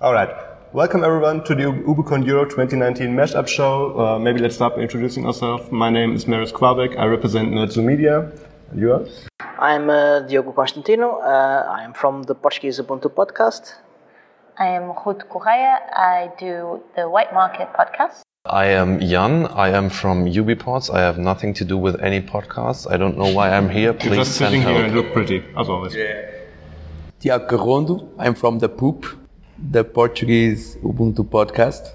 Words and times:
All 0.00 0.12
right. 0.12 0.30
Welcome 0.72 1.02
everyone 1.02 1.42
to 1.42 1.56
the 1.56 1.64
UbuCon 1.64 2.24
Europe 2.24 2.50
2019 2.50 3.16
Mashup 3.16 3.48
Show. 3.48 3.98
Uh, 3.98 4.18
maybe 4.20 4.38
let's 4.38 4.54
start 4.54 4.76
by 4.76 4.82
introducing 4.82 5.26
ourselves. 5.26 5.72
My 5.72 5.90
name 5.90 6.14
is 6.14 6.28
Marius 6.28 6.52
Quabeck. 6.52 6.96
I 6.96 7.06
represent 7.06 7.50
Nerdzoom 7.50 7.84
Media. 7.84 8.30
And 8.70 8.78
you 8.80 8.92
are? 8.92 9.04
I'm 9.58 9.90
uh, 9.90 10.20
Diogo 10.20 10.52
Constantino. 10.52 11.18
Uh, 11.18 11.66
I 11.68 11.82
am 11.82 11.94
from 11.94 12.22
the 12.22 12.36
Portuguese 12.36 12.78
Ubuntu 12.78 13.12
podcast. 13.12 13.74
I 14.56 14.68
am 14.68 14.92
Ruth 15.04 15.28
Correia. 15.28 15.80
I 15.92 16.30
do 16.38 16.80
the 16.94 17.10
White 17.10 17.34
Market 17.34 17.68
podcast. 17.72 18.20
I 18.46 18.66
am 18.66 19.00
Jan. 19.00 19.46
I 19.46 19.70
am 19.70 19.90
from 19.90 20.26
UBports. 20.26 20.94
I 20.94 21.00
have 21.00 21.18
nothing 21.18 21.52
to 21.54 21.64
do 21.64 21.76
with 21.76 22.00
any 22.00 22.20
podcasts. 22.20 22.88
I 22.88 22.98
don't 22.98 23.18
know 23.18 23.32
why 23.34 23.50
I'm 23.50 23.68
here. 23.68 23.92
Please 23.94 24.14
Just 24.18 24.36
send 24.36 24.52
sitting 24.52 24.62
here 24.62 24.84
and 24.84 24.94
look 24.94 25.12
pretty, 25.12 25.42
as 25.56 25.68
always. 25.68 25.96
Tiago 27.18 27.56
Rondo. 27.66 28.08
I'm 28.16 28.36
from 28.36 28.60
The 28.60 28.68
Poop, 28.68 29.04
the 29.58 29.82
Portuguese 29.84 30.76
Ubuntu 30.82 31.24
podcast. 31.24 31.92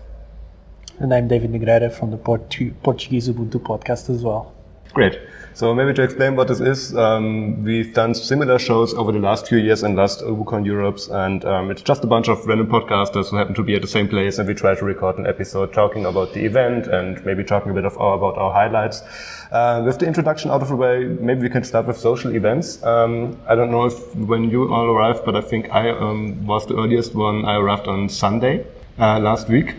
And 0.99 1.13
I'm 1.13 1.27
David 1.27 1.51
Negreira 1.51 1.91
from 1.91 2.11
the 2.11 2.17
Portu- 2.17 2.73
Portuguese 2.83 3.29
Ubuntu 3.29 3.59
podcast 3.59 4.09
as 4.09 4.23
well. 4.23 4.53
Great. 4.93 5.19
So 5.55 5.73
maybe 5.73 5.93
to 5.93 6.03
explain 6.03 6.35
what 6.35 6.47
this 6.47 6.59
is, 6.59 6.95
um, 6.95 7.63
we've 7.63 7.93
done 7.93 8.13
similar 8.15 8.57
shows 8.57 8.93
over 8.95 9.11
the 9.11 9.19
last 9.19 9.47
few 9.47 9.59
years 9.59 9.83
and 9.83 9.95
last 9.95 10.21
UbuCon 10.21 10.65
Europes, 10.65 11.07
and 11.07 11.45
um, 11.45 11.69
it's 11.69 11.83
just 11.83 12.03
a 12.03 12.07
bunch 12.07 12.27
of 12.27 12.45
random 12.47 12.67
podcasters 12.67 13.29
who 13.29 13.37
happen 13.37 13.53
to 13.55 13.63
be 13.63 13.75
at 13.75 13.81
the 13.81 13.87
same 13.87 14.07
place, 14.07 14.39
and 14.39 14.47
we 14.47 14.55
try 14.55 14.73
to 14.73 14.85
record 14.85 15.17
an 15.19 15.27
episode 15.27 15.71
talking 15.71 16.05
about 16.05 16.33
the 16.33 16.43
event 16.43 16.87
and 16.87 17.23
maybe 17.23 17.43
talking 17.43 17.71
a 17.71 17.73
bit 17.73 17.85
of 17.85 17.95
our, 17.99 18.17
about 18.17 18.35
our 18.37 18.51
highlights. 18.51 19.03
Uh, 19.51 19.83
with 19.85 19.99
the 19.99 20.07
introduction 20.07 20.49
out 20.49 20.61
of 20.63 20.69
the 20.69 20.75
way, 20.75 21.05
maybe 21.05 21.41
we 21.41 21.49
can 21.49 21.63
start 21.63 21.85
with 21.85 21.97
social 21.97 22.35
events. 22.35 22.83
Um, 22.83 23.39
I 23.47 23.53
don't 23.53 23.69
know 23.69 23.85
if 23.85 24.15
when 24.15 24.49
you 24.49 24.73
all 24.73 24.85
arrived, 24.85 25.23
but 25.23 25.35
I 25.35 25.41
think 25.41 25.71
I 25.71 25.89
um, 25.89 26.45
was 26.47 26.65
the 26.65 26.75
earliest 26.75 27.13
one. 27.13 27.45
I 27.45 27.57
arrived 27.57 27.87
on 27.87 28.09
Sunday 28.09 28.65
uh, 28.97 29.19
last 29.19 29.49
week. 29.49 29.75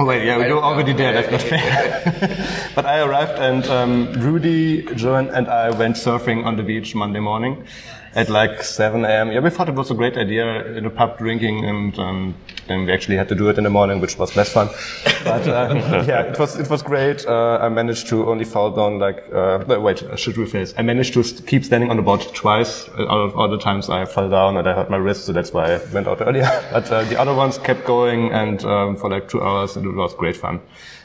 Oh 0.00 0.04
wait, 0.04 0.24
yeah, 0.24 0.46
you're 0.46 0.62
already 0.62 0.92
there. 0.92 1.12
That's 1.12 1.30
not 1.30 1.42
fair. 1.42 2.70
but 2.76 2.86
I 2.86 3.00
arrived, 3.00 3.40
and 3.40 3.66
um, 3.66 4.12
Rudy, 4.12 4.82
Joan, 4.94 5.28
and 5.28 5.48
I 5.48 5.70
went 5.70 5.96
surfing 5.96 6.44
on 6.44 6.56
the 6.56 6.62
beach 6.62 6.94
Monday 6.94 7.18
morning 7.18 7.66
at 8.14 8.28
like 8.28 8.62
7 8.62 9.04
a.m. 9.04 9.32
Yeah, 9.32 9.40
we 9.40 9.50
thought 9.50 9.68
it 9.68 9.74
was 9.74 9.90
a 9.90 9.94
great 9.94 10.16
idea 10.16 10.64
in 10.76 10.86
a 10.86 10.90
pub 10.90 11.18
drinking, 11.18 11.64
and 11.64 11.98
um, 11.98 12.34
then 12.66 12.86
we 12.86 12.92
actually 12.92 13.16
had 13.16 13.28
to 13.28 13.34
do 13.34 13.48
it 13.48 13.58
in 13.58 13.64
the 13.64 13.70
morning, 13.70 14.00
which 14.00 14.18
was 14.18 14.36
less 14.36 14.52
fun. 14.52 14.68
But 15.24 15.46
uh, 15.48 16.04
yeah, 16.06 16.22
it 16.22 16.38
was 16.38 16.58
it 16.58 16.70
was 16.70 16.82
great. 16.82 17.26
Uh, 17.26 17.58
I 17.60 17.68
managed 17.68 18.08
to 18.08 18.28
only 18.28 18.44
fall 18.44 18.70
down 18.70 18.98
like 18.98 19.22
uh, 19.32 19.80
wait, 19.80 19.98
should 20.16 20.36
rephrase. 20.36 20.74
I 20.78 20.82
managed 20.82 21.14
to 21.14 21.22
keep 21.42 21.64
standing 21.64 21.90
on 21.90 21.96
the 21.96 22.02
board 22.02 22.22
twice 22.34 22.88
uh, 22.88 23.02
out 23.02 23.20
of 23.26 23.36
all 23.36 23.48
the 23.48 23.58
times 23.58 23.90
I 23.90 24.04
fell 24.04 24.30
down 24.30 24.56
and 24.56 24.66
I 24.68 24.74
hurt 24.74 24.90
my 24.90 24.96
wrist, 24.96 25.26
so 25.26 25.32
that's 25.32 25.52
why 25.52 25.74
I 25.74 25.80
went 25.92 26.06
out 26.06 26.20
earlier. 26.20 26.48
But 26.72 26.90
uh, 26.90 27.04
the 27.04 27.18
other 27.18 27.34
ones 27.34 27.58
kept 27.58 27.84
going 27.84 28.32
and 28.32 28.64
um, 28.64 28.96
for 28.96 29.10
like 29.10 29.28
two 29.28 29.42
hours, 29.42 29.76
and 29.76 29.84
it 29.84 29.94
was 29.94 30.14
great 30.14 30.36
fun. 30.36 30.60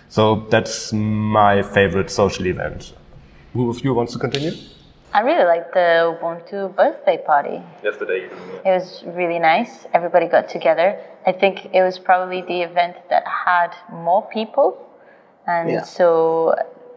So 0.10 0.46
that's 0.50 0.94
my 0.94 1.64
favorite 1.64 2.12
social 2.12 2.46
event. 2.46 2.94
Who 3.54 3.70
of 3.70 3.84
you 3.84 3.94
wants 3.94 4.14
to 4.14 4.20
continue? 4.20 4.52
I 5.16 5.20
really 5.22 5.46
liked 5.46 5.74
the 5.74 6.18
Ubuntu 6.20 6.76
birthday 6.76 7.18
party. 7.24 7.62
Yesterday. 7.84 8.30
It 8.66 8.70
was 8.70 9.04
really 9.06 9.38
nice. 9.38 9.86
Everybody 9.94 10.26
got 10.28 10.50
together. 10.50 11.00
I 11.28 11.32
think 11.32 11.70
it 11.72 11.84
was 11.84 12.00
probably 12.00 12.42
the 12.42 12.64
event 12.64 12.96
that 13.12 13.24
had 13.28 13.76
more 13.92 14.24
people. 14.34 14.76
And 15.46 15.70
Yeah. 15.70 15.82
so 15.84 16.56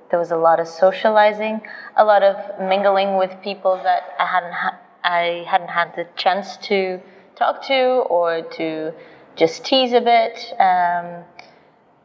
there 0.09 0.19
was 0.19 0.31
a 0.31 0.37
lot 0.37 0.61
of 0.61 0.67
socializing, 0.67 1.61
a 1.97 2.05
lot 2.05 2.22
of 2.22 2.37
mingling 2.59 3.17
with 3.19 3.33
people 3.42 3.77
that 3.83 4.03
I 4.19 4.25
hadn't 4.25 4.53
ha- 4.53 4.78
I 5.05 5.44
hadn't 5.47 5.69
had 5.69 5.94
the 5.94 6.06
chance 6.17 6.56
to 6.69 7.00
talk 7.37 7.62
to 7.64 7.81
or 8.17 8.41
to 8.59 8.92
just 9.37 9.64
tease 9.64 9.92
a 9.92 10.00
bit. 10.00 10.55
Um, 10.59 11.25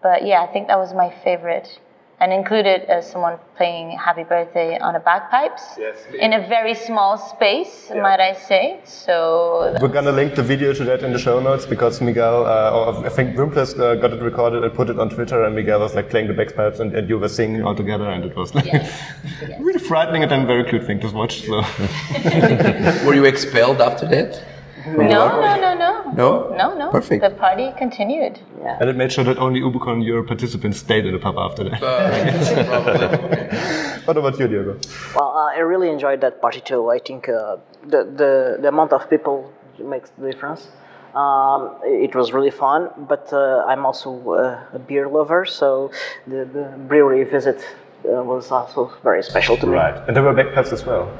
but 0.02 0.26
yeah, 0.26 0.42
I 0.42 0.48
think 0.48 0.68
that 0.68 0.78
was 0.78 0.94
my 0.94 1.10
favorite. 1.24 1.80
And 2.22 2.32
included 2.32 2.88
uh, 2.88 3.02
someone 3.02 3.38
playing 3.58 3.98
Happy 3.98 4.24
Birthday 4.24 4.78
on 4.78 4.96
a 4.96 5.00
bagpipes 5.00 5.64
Yes. 5.80 5.98
in 6.20 6.34
a 6.34 6.48
very 6.48 6.76
small 6.76 7.18
space, 7.18 7.92
might 7.96 8.20
I 8.20 8.34
say. 8.34 8.80
So 8.86 9.76
We're 9.82 9.88
gonna 9.88 10.12
link 10.12 10.36
the 10.36 10.44
video 10.44 10.72
to 10.74 10.84
that 10.84 11.02
in 11.02 11.14
the 11.14 11.18
show 11.18 11.40
notes 11.40 11.66
because 11.66 12.00
Miguel, 12.00 12.46
uh, 12.46 13.02
I 13.04 13.10
think 13.10 13.36
Wimpress 13.36 13.72
uh, 13.80 13.96
got 13.96 14.14
it 14.14 14.22
recorded 14.22 14.64
and 14.64 14.72
put 14.72 14.92
it 14.92 15.00
on 15.00 15.10
Twitter, 15.10 15.44
and 15.46 15.56
Miguel 15.56 15.80
was 15.80 15.96
like 15.96 16.12
playing 16.12 16.28
the 16.28 16.34
bagpipes 16.36 16.80
and, 16.80 16.94
and 16.96 17.10
you 17.10 17.18
were 17.18 17.28
singing 17.28 17.64
all 17.64 17.74
together, 17.76 18.08
and 18.08 18.24
it 18.24 18.36
was 18.36 18.54
like 18.54 18.70
really 19.60 19.80
frightening 19.80 20.22
and 20.22 20.32
then 20.32 20.46
very 20.46 20.64
cute 20.70 20.86
thing 20.86 21.00
to 21.00 21.10
watch. 21.10 21.42
So. 21.48 21.56
Were 23.08 23.16
you 23.16 23.26
expelled 23.26 23.82
after 23.82 24.06
that? 24.10 24.44
From 24.84 24.98
the 24.98 25.04
no, 25.04 25.42
no, 25.42 25.56
no, 25.60 25.74
no, 25.76 26.12
No? 26.14 26.56
no, 26.56 26.78
no. 26.78 26.92
Perfect. 26.92 27.22
The 27.24 27.30
party 27.30 27.72
continued. 27.78 28.40
And 28.80 28.90
it 28.90 28.96
made 28.96 29.12
sure 29.12 29.24
that 29.24 29.38
only 29.38 29.62
UbuCon 29.62 30.04
Europe 30.06 30.28
participants 30.28 30.80
stayed 30.80 31.06
in 31.06 31.14
the 31.14 31.20
pub 31.20 31.36
after 31.38 31.64
that. 31.70 31.82
what 34.06 34.18
about 34.18 34.40
you, 34.40 34.48
Diego? 34.48 34.78
Well, 35.16 35.32
uh, 35.38 35.56
I 35.56 35.60
really 35.60 35.90
enjoyed 35.90 36.22
that 36.22 36.42
party 36.42 36.62
too. 36.62 36.90
I 36.90 37.00
think 37.00 37.30
uh, 37.30 37.58
the, 37.86 38.04
the 38.04 38.58
the 38.62 38.68
amount 38.70 38.94
of 38.94 39.10
people 39.10 39.52
makes 39.80 40.10
the 40.18 40.32
difference. 40.32 40.70
Um, 41.16 41.76
it 41.84 42.16
was 42.16 42.32
really 42.32 42.52
fun, 42.52 42.90
but 43.10 43.32
uh, 43.34 43.66
I'm 43.68 43.86
also 43.86 44.12
uh, 44.32 44.64
a 44.74 44.80
beer 44.80 45.10
lover, 45.10 45.46
so 45.46 45.92
the, 46.26 46.46
the 46.46 46.74
brewery 46.88 47.26
visit 47.26 47.58
uh, 48.06 48.24
was 48.24 48.50
also 48.50 48.94
very 49.04 49.22
special 49.22 49.58
to 49.58 49.68
me. 49.68 49.74
Right. 49.74 50.02
And 50.08 50.16
there 50.16 50.24
were 50.24 50.34
bagpipes 50.34 50.72
as 50.72 50.86
well. 50.86 51.12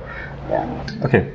Yeah. 0.50 0.88
Okay. 1.04 1.34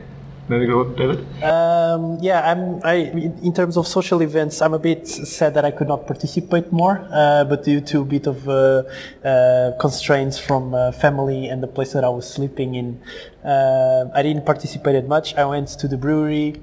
Go, 0.48 0.84
David? 0.84 1.26
Um, 1.42 2.18
yeah, 2.20 2.48
I'm. 2.48 2.80
I 2.84 2.94
in 2.94 3.36
in 3.42 3.52
terms 3.52 3.76
of 3.76 3.86
social 3.88 4.22
events, 4.22 4.62
I'm 4.62 4.74
a 4.74 4.78
bit 4.78 5.08
sad 5.08 5.54
that 5.54 5.64
I 5.64 5.72
could 5.72 5.88
not 5.88 6.06
participate 6.06 6.70
more, 6.70 7.08
uh, 7.10 7.44
but 7.44 7.64
due 7.64 7.80
to 7.80 8.02
a 8.02 8.04
bit 8.04 8.28
of 8.28 8.48
uh, 8.48 8.84
uh, 9.24 9.72
constraints 9.80 10.38
from 10.38 10.72
uh, 10.72 10.92
family 10.92 11.48
and 11.48 11.60
the 11.60 11.66
place 11.66 11.92
that 11.94 12.04
I 12.04 12.08
was 12.10 12.32
sleeping 12.32 12.76
in, 12.76 13.02
uh, 13.44 14.04
I 14.14 14.22
didn't 14.22 14.46
participate 14.46 15.04
much. 15.08 15.34
I 15.34 15.44
went 15.46 15.68
to 15.80 15.88
the 15.88 15.96
brewery. 15.96 16.60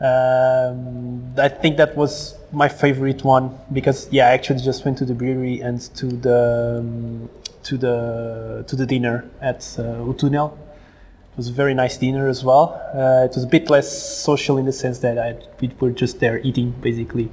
Um, 0.00 1.34
I 1.36 1.48
think 1.48 1.76
that 1.76 1.96
was 1.96 2.34
my 2.50 2.68
favorite 2.68 3.24
one 3.24 3.50
because 3.74 4.08
yeah, 4.10 4.28
I 4.28 4.32
actually 4.32 4.62
just 4.62 4.86
went 4.86 4.96
to 4.98 5.04
the 5.04 5.14
brewery 5.14 5.60
and 5.60 5.80
to 5.96 6.06
the 6.06 6.78
um, 6.80 7.28
to 7.64 7.76
the 7.76 8.64
to 8.66 8.74
the 8.74 8.86
dinner 8.86 9.28
at 9.42 9.58
uh, 9.78 10.00
Utunel. 10.00 10.56
It 11.38 11.42
was 11.42 11.50
a 11.50 11.52
very 11.52 11.72
nice 11.72 11.96
dinner 11.96 12.26
as 12.26 12.42
well. 12.42 12.82
Uh, 12.92 13.24
it 13.24 13.32
was 13.36 13.44
a 13.44 13.46
bit 13.46 13.70
less 13.70 13.88
social 14.20 14.58
in 14.58 14.66
the 14.66 14.72
sense 14.72 14.98
that 14.98 15.20
I, 15.20 15.36
we 15.60 15.70
were 15.78 15.92
just 15.92 16.18
there 16.18 16.40
eating, 16.40 16.72
basically, 16.80 17.30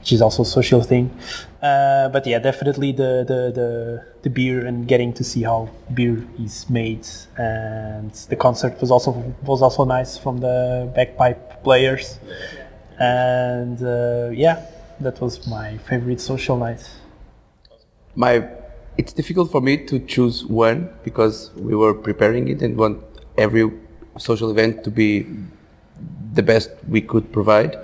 which 0.00 0.12
is 0.12 0.20
also 0.20 0.42
a 0.42 0.44
social 0.44 0.82
thing. 0.82 1.16
Uh, 1.62 2.08
but 2.08 2.26
yeah, 2.26 2.40
definitely 2.40 2.90
the, 2.90 3.24
the, 3.24 3.52
the, 3.54 4.04
the 4.22 4.30
beer 4.30 4.66
and 4.66 4.88
getting 4.88 5.12
to 5.12 5.22
see 5.22 5.44
how 5.44 5.68
beer 5.94 6.26
is 6.40 6.68
made, 6.68 7.06
and 7.36 8.10
the 8.30 8.34
concert 8.34 8.80
was 8.80 8.90
also 8.90 9.12
was 9.44 9.62
also 9.62 9.84
nice 9.84 10.18
from 10.18 10.38
the 10.38 10.90
bagpipe 10.96 11.62
players, 11.62 12.18
and 12.98 13.80
uh, 13.80 14.28
yeah, 14.32 14.66
that 14.98 15.20
was 15.20 15.46
my 15.46 15.78
favorite 15.88 16.20
social 16.20 16.56
night. 16.56 16.82
My, 18.16 18.48
it's 18.98 19.12
difficult 19.12 19.52
for 19.52 19.60
me 19.60 19.76
to 19.86 20.00
choose 20.00 20.44
one 20.44 20.88
because 21.04 21.52
we 21.54 21.76
were 21.76 21.94
preparing 21.94 22.48
it 22.48 22.60
and 22.60 22.76
want 22.76 23.04
every 23.38 23.70
social 24.18 24.50
event 24.50 24.84
to 24.84 24.90
be 24.90 25.26
the 26.34 26.42
best 26.42 26.70
we 26.88 27.00
could 27.00 27.32
provide. 27.32 27.76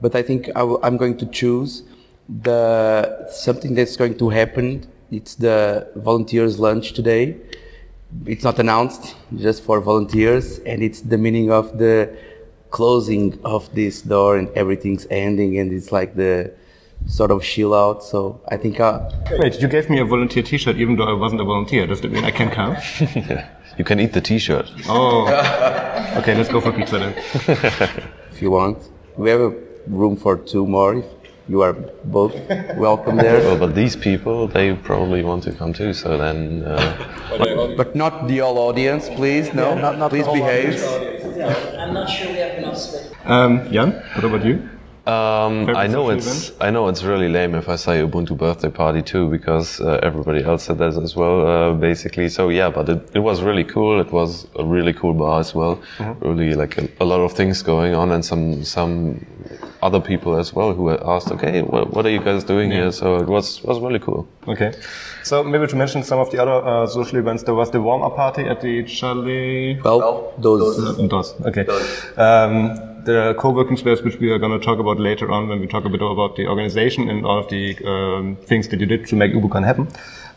But 0.00 0.14
I 0.14 0.22
think 0.22 0.48
I 0.50 0.60
w- 0.60 0.80
I'm 0.82 0.96
going 0.96 1.16
to 1.18 1.26
choose 1.26 1.82
the 2.28 3.28
something 3.30 3.74
that's 3.74 3.96
going 3.96 4.16
to 4.18 4.28
happen. 4.30 4.86
It's 5.10 5.34
the 5.34 5.88
volunteers 5.96 6.58
lunch 6.58 6.92
today. 6.92 7.36
It's 8.26 8.44
not 8.44 8.58
announced, 8.58 9.14
just 9.36 9.62
for 9.62 9.80
volunteers, 9.80 10.58
and 10.60 10.82
it's 10.82 11.00
the 11.00 11.16
meaning 11.16 11.50
of 11.50 11.78
the 11.78 12.14
closing 12.70 13.38
of 13.44 13.72
this 13.74 14.02
door 14.02 14.36
and 14.36 14.48
everything's 14.56 15.06
ending, 15.10 15.58
and 15.58 15.72
it's 15.72 15.92
like 15.92 16.14
the 16.16 16.52
sort 17.06 17.30
of 17.30 17.42
chill 17.42 17.74
out. 17.74 18.02
So 18.04 18.40
I 18.48 18.56
think 18.56 18.80
uh, 18.80 19.08
Wait, 19.38 19.60
you 19.60 19.68
gave 19.68 19.88
me 19.90 19.98
a 20.00 20.04
volunteer 20.04 20.42
t-shirt 20.42 20.76
even 20.76 20.96
though 20.96 21.08
I 21.08 21.12
wasn't 21.14 21.40
a 21.40 21.44
volunteer. 21.44 21.86
Does 21.86 22.00
that 22.02 22.12
mean 22.12 22.24
I 22.24 22.30
can 22.30 22.50
come? 22.50 22.76
You 23.78 23.84
can 23.84 23.98
eat 24.00 24.12
the 24.12 24.20
T-shirt. 24.20 24.66
Oh. 24.88 25.26
Okay, 26.12 26.34
let's 26.34 26.50
go 26.50 26.60
for 26.60 26.72
pizza 26.72 26.98
then. 26.98 27.14
if 28.30 28.42
you 28.42 28.50
want, 28.50 28.76
we 29.16 29.30
have 29.30 29.40
a 29.40 29.54
room 29.86 30.14
for 30.14 30.36
two 30.36 30.66
more. 30.66 30.96
If 30.98 31.06
you 31.48 31.62
are 31.62 31.72
both 32.04 32.34
welcome 32.76 33.16
there, 33.16 33.38
Well, 33.38 33.56
but 33.56 33.74
these 33.74 33.96
people, 33.96 34.46
they 34.46 34.74
probably 34.74 35.22
want 35.24 35.42
to 35.44 35.52
come 35.52 35.72
too. 35.72 35.94
So 35.94 36.18
then, 36.18 36.64
uh, 36.64 37.74
but 37.78 37.96
not 37.96 38.28
the 38.28 38.42
all 38.42 38.58
audience, 38.58 39.08
please. 39.08 39.54
No, 39.54 39.74
not- 39.74 39.98
not 39.98 40.10
the 40.10 40.16
please 40.16 40.26
whole 40.26 40.34
behave. 40.34 40.74
I'm 41.78 41.94
not 41.94 42.10
sure 42.10 42.28
we 42.30 42.38
have 42.38 42.58
enough 42.58 42.76
space. 42.76 43.10
Um, 43.24 43.72
Jan, 43.72 43.92
what 44.14 44.24
about 44.24 44.44
you? 44.44 44.68
Um, 45.04 45.68
I 45.74 45.88
know 45.88 46.10
it's 46.10 46.50
event? 46.50 46.62
I 46.62 46.70
know 46.70 46.86
it's 46.86 47.02
really 47.02 47.28
lame 47.28 47.56
if 47.56 47.68
I 47.68 47.74
say 47.74 48.02
Ubuntu 48.02 48.36
birthday 48.36 48.70
party 48.70 49.02
too 49.02 49.28
because 49.28 49.80
uh, 49.80 49.98
everybody 50.00 50.44
else 50.44 50.62
said 50.62 50.78
that 50.78 50.96
as 50.96 51.16
well 51.16 51.46
uh, 51.46 51.72
basically. 51.74 52.28
So 52.28 52.50
yeah, 52.50 52.70
but 52.70 52.88
it, 52.88 53.10
it 53.14 53.18
was 53.18 53.42
really 53.42 53.64
cool. 53.64 54.00
It 54.00 54.12
was 54.12 54.46
a 54.56 54.64
really 54.64 54.92
cool 54.92 55.14
bar 55.14 55.40
as 55.40 55.56
well. 55.56 55.82
Mm-hmm. 55.98 56.28
Really 56.28 56.54
like 56.54 56.78
a, 56.78 56.88
a 57.00 57.04
lot 57.04 57.20
of 57.20 57.32
things 57.32 57.62
going 57.62 57.96
on 57.96 58.12
and 58.12 58.24
some 58.24 58.62
some 58.62 59.26
other 59.82 60.00
people 60.00 60.36
as 60.36 60.54
well 60.54 60.72
who 60.72 60.90
asked, 60.90 61.32
okay, 61.32 61.62
what, 61.62 61.92
what 61.92 62.06
are 62.06 62.10
you 62.10 62.20
guys 62.20 62.44
doing 62.44 62.70
here? 62.70 62.92
So 62.92 63.16
it 63.16 63.26
was 63.26 63.60
was 63.64 63.80
really 63.80 63.98
cool. 63.98 64.28
Okay. 64.46 64.72
So 65.24 65.42
maybe 65.42 65.66
to 65.66 65.76
mention 65.76 66.04
some 66.04 66.20
of 66.20 66.30
the 66.30 66.40
other 66.40 66.64
uh, 66.64 66.86
social 66.86 67.18
events, 67.18 67.42
there 67.42 67.54
was 67.54 67.72
the 67.72 67.80
warm-up 67.80 68.14
party 68.14 68.42
at 68.42 68.60
the 68.60 68.84
Charlie. 68.84 69.80
Well, 69.80 70.32
those. 70.38 71.08
Does. 71.08 71.34
Okay. 71.40 71.66
Um, 72.16 72.91
the 73.04 73.34
co-working 73.38 73.76
space, 73.76 74.00
which 74.02 74.18
we 74.18 74.30
are 74.30 74.38
going 74.38 74.58
to 74.58 74.64
talk 74.64 74.78
about 74.78 74.98
later 74.98 75.30
on 75.30 75.48
when 75.48 75.60
we 75.60 75.66
talk 75.66 75.84
a 75.84 75.88
bit 75.88 76.00
about 76.02 76.36
the 76.36 76.46
organization 76.46 77.08
and 77.08 77.24
all 77.24 77.38
of 77.38 77.48
the 77.48 77.76
um, 77.86 78.36
things 78.36 78.68
that 78.68 78.80
you 78.80 78.86
did 78.86 79.06
to 79.06 79.16
make 79.16 79.32
UbuCon 79.32 79.64
happen. 79.64 79.88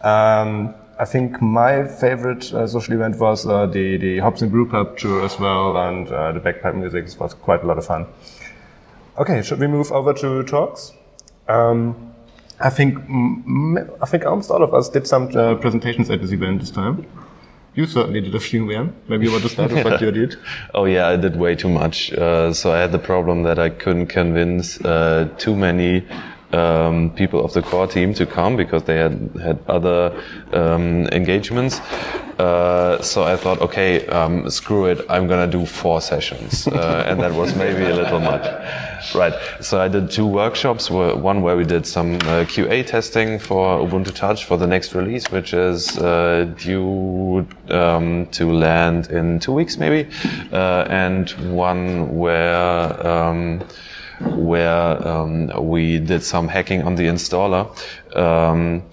Um, 0.02 0.74
I 0.98 1.06
think 1.06 1.42
my 1.42 1.86
favorite 1.88 2.54
uh, 2.54 2.68
social 2.68 2.94
event 2.94 3.20
was 3.20 3.46
uh, 3.46 3.66
the 3.66 3.98
the 3.98 4.20
Hops 4.20 4.42
and 4.42 4.50
Brew 4.50 4.70
Pub 4.70 4.98
tour 4.98 5.26
as 5.26 5.38
well, 5.40 5.76
and 5.78 6.08
uh, 6.08 6.32
the 6.32 6.40
bagpipe 6.40 6.76
music 6.76 7.08
was 7.20 7.34
quite 7.34 7.64
a 7.64 7.68
lot 7.68 7.78
of 7.78 7.86
fun. 7.86 8.06
Okay, 9.18 9.42
should 9.42 9.60
we 9.60 9.68
move 9.68 9.92
over 9.92 10.14
to 10.14 10.44
talks? 10.44 10.94
Um, 11.50 12.14
I 12.60 12.70
think 12.70 12.98
I 14.02 14.06
think 14.06 14.26
almost 14.26 14.50
all 14.50 14.64
of 14.64 14.74
us 14.74 14.88
did 14.88 15.06
some 15.06 15.36
uh, 15.36 15.56
presentations 15.56 16.10
at 16.10 16.22
this 16.22 16.32
event 16.32 16.62
this 16.62 16.72
time. 16.72 17.06
You 17.76 17.86
certainly 17.86 18.22
did 18.22 18.34
a 18.34 18.40
few, 18.40 18.66
man. 18.66 18.96
Maybe 19.10 19.26
you 19.26 19.32
want 19.32 19.44
to 19.44 19.50
start 19.50 19.70
with 19.70 19.84
what 19.84 20.00
you 20.00 20.10
did. 20.10 20.38
Oh 20.74 20.86
yeah, 20.86 21.10
I 21.10 21.18
did 21.18 21.36
way 21.36 21.56
too 21.56 21.68
much. 21.68 22.14
Uh, 22.14 22.54
so 22.54 22.72
I 22.72 22.80
had 22.80 22.94
the 22.94 23.00
problem 23.00 23.44
that 23.44 23.60
I 23.60 23.70
couldn't 23.70 24.08
convince 24.08 24.80
uh, 24.80 25.28
too 25.38 25.56
many 25.58 26.08
um, 26.56 27.12
people 27.12 27.44
of 27.44 27.54
the 27.54 27.62
core 27.62 27.88
team 27.88 28.14
to 28.14 28.26
come 28.26 28.56
because 28.56 28.84
they 28.84 28.98
had 28.98 29.30
had 29.42 29.60
other 29.68 30.14
um, 30.54 31.06
engagements. 31.08 31.80
Uh, 32.40 33.02
so 33.02 33.24
I 33.24 33.38
thought, 33.38 33.62
okay, 33.62 34.06
um, 34.08 34.50
screw 34.50 34.88
it, 34.88 35.06
I'm 35.10 35.26
gonna 35.28 35.48
do 35.48 35.66
four 35.66 36.02
sessions, 36.02 36.68
uh, 36.68 37.04
and 37.08 37.20
that 37.22 37.34
was 37.34 37.56
maybe 37.56 37.86
a 37.86 37.96
little 37.96 38.20
much. 38.20 38.46
Right. 39.14 39.34
So 39.62 39.80
I 39.80 39.88
did 39.88 40.12
two 40.12 40.26
workshops. 40.26 40.90
One 40.90 41.42
where 41.42 41.56
we 41.56 41.64
did 41.64 41.86
some 41.86 42.16
uh, 42.16 42.44
QA 42.46 42.86
testing 42.86 43.40
for 43.40 43.80
Ubuntu 43.80 44.14
Touch 44.14 44.46
for 44.46 44.58
the 44.58 44.68
next 44.68 44.96
release, 44.96 45.32
which 45.32 45.54
is 45.54 45.98
uh, 45.98 46.52
due 46.58 47.48
um, 47.70 48.26
to 48.32 48.52
land 48.52 49.12
in 49.12 49.40
two 49.40 49.54
weeks, 49.54 49.78
maybe, 49.78 50.10
uh, 50.52 50.86
and 50.90 51.30
one 51.56 52.18
where. 52.18 53.64
Where 54.20 55.08
um, 55.08 55.52
we 55.68 56.00
did 56.00 56.24
some 56.24 56.48
hacking 56.48 56.84
on 56.84 56.96
the 56.96 57.08
installer. 57.08 57.68
Um, 58.16 58.84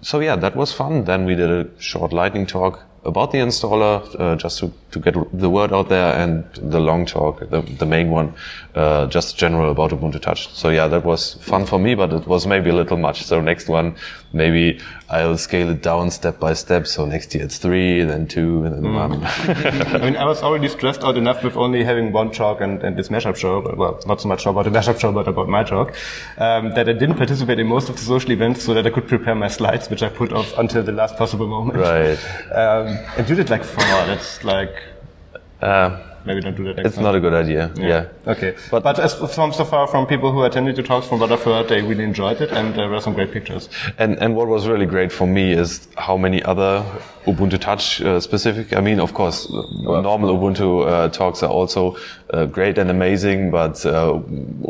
so 0.00 0.20
yeah, 0.20 0.36
that 0.36 0.56
was 0.56 0.72
fun. 0.72 1.04
Then 1.04 1.24
we 1.24 1.34
did 1.34 1.50
a 1.50 1.68
short 1.80 2.12
lightning 2.12 2.46
talk 2.46 2.82
about 3.04 3.32
the 3.32 3.38
installer, 3.38 4.02
uh, 4.20 4.36
just 4.36 4.58
to, 4.58 4.72
to 4.90 4.98
get 4.98 5.14
the 5.32 5.48
word 5.48 5.72
out 5.72 5.88
there, 5.88 6.14
and 6.14 6.44
the 6.54 6.80
long 6.80 7.06
talk, 7.06 7.40
the, 7.48 7.62
the 7.62 7.86
main 7.86 8.10
one, 8.10 8.34
uh, 8.74 9.06
just 9.06 9.38
general 9.38 9.70
about 9.70 9.90
Ubuntu 9.90 10.20
Touch. 10.20 10.52
So 10.52 10.68
yeah, 10.68 10.86
that 10.88 11.04
was 11.04 11.34
fun 11.34 11.66
for 11.66 11.78
me, 11.78 11.94
but 11.94 12.12
it 12.12 12.26
was 12.26 12.46
maybe 12.46 12.70
a 12.70 12.74
little 12.74 12.98
much. 12.98 13.22
So 13.22 13.40
next 13.40 13.68
one, 13.68 13.96
maybe 14.32 14.80
I'll 15.08 15.38
scale 15.38 15.70
it 15.70 15.82
down 15.82 16.10
step 16.10 16.38
by 16.38 16.52
step. 16.52 16.86
So 16.86 17.06
next 17.06 17.34
year 17.34 17.44
it's 17.44 17.58
three, 17.58 18.04
then 18.04 18.26
two, 18.28 18.64
and 18.64 18.74
then 18.74 18.94
one. 18.94 19.24
I 19.24 19.98
mean, 19.98 20.16
I 20.16 20.24
was 20.24 20.42
already 20.42 20.68
stressed 20.68 21.02
out 21.02 21.16
enough 21.16 21.42
with 21.42 21.56
only 21.56 21.82
having 21.82 22.12
one 22.12 22.30
talk 22.30 22.60
and, 22.60 22.82
and 22.82 22.96
this 22.96 23.08
mashup 23.08 23.36
show, 23.36 23.62
but, 23.62 23.76
well, 23.78 24.00
not 24.06 24.20
so 24.20 24.28
much 24.28 24.44
about 24.46 24.64
the 24.64 24.70
mashup 24.70 25.00
show, 25.00 25.10
but 25.10 25.26
about 25.26 25.48
my 25.48 25.64
talk, 25.64 25.94
um, 26.38 26.74
that 26.74 26.88
I 26.88 26.92
didn't 26.92 27.16
participate 27.16 27.58
in 27.58 27.66
most 27.66 27.88
of 27.88 27.96
the 27.96 28.02
social 28.02 28.30
events 28.30 28.62
so 28.62 28.74
that 28.74 28.86
I 28.86 28.90
could 28.90 29.08
prepare 29.08 29.34
my 29.34 29.48
slides, 29.48 29.88
which 29.88 30.02
I 30.02 30.10
put 30.10 30.32
off 30.32 30.56
until 30.58 30.82
the 30.82 30.92
last 30.92 31.16
possible 31.16 31.46
moment. 31.46 31.78
right. 31.78 32.18
Um, 32.50 32.89
and 33.16 33.28
you 33.28 33.34
did 33.36 33.50
like 33.50 33.64
four. 33.64 33.84
That's 34.06 34.44
like, 34.44 34.74
Uh, 35.62 35.90
maybe 36.24 36.40
don't 36.40 36.56
do 36.56 36.64
that 36.64 36.78
it's 36.86 36.94
time. 36.96 37.04
not 37.04 37.14
a 37.14 37.20
good 37.20 37.34
idea. 37.34 37.70
yeah. 37.76 38.06
Okay. 38.26 38.54
But, 38.70 38.82
but 38.82 38.98
as 38.98 39.12
from 39.34 39.52
so 39.52 39.64
far 39.64 39.86
from 39.86 40.06
people 40.06 40.32
who 40.32 40.42
attended 40.44 40.76
the 40.76 40.82
talks, 40.82 41.06
from 41.06 41.20
what 41.20 41.30
I've 41.32 41.42
heard, 41.42 41.68
they 41.68 41.82
really 41.82 42.04
enjoyed 42.04 42.40
it 42.40 42.50
and 42.50 42.74
there 42.74 42.88
were 42.88 43.00
some 43.00 43.14
great 43.14 43.30
pictures. 43.32 43.68
And 43.98 44.18
and 44.22 44.34
what 44.36 44.48
was 44.48 44.66
really 44.66 44.86
great 44.86 45.12
for 45.12 45.26
me 45.26 45.52
is 45.52 45.88
how 45.96 46.16
many 46.16 46.42
other 46.52 46.82
Ubuntu 47.26 47.58
Touch 47.58 48.00
uh, 48.00 48.20
specific. 48.20 48.72
I 48.72 48.80
mean, 48.80 49.00
of 49.00 49.12
course, 49.12 49.38
uh, 49.52 50.00
normal 50.00 50.30
Ubuntu 50.38 50.68
uh, 50.86 51.08
talks 51.10 51.42
are 51.42 51.50
also 51.52 51.96
uh, 52.32 52.46
great 52.46 52.78
and 52.78 52.90
amazing, 52.90 53.50
but 53.50 53.84
uh, 53.86 54.18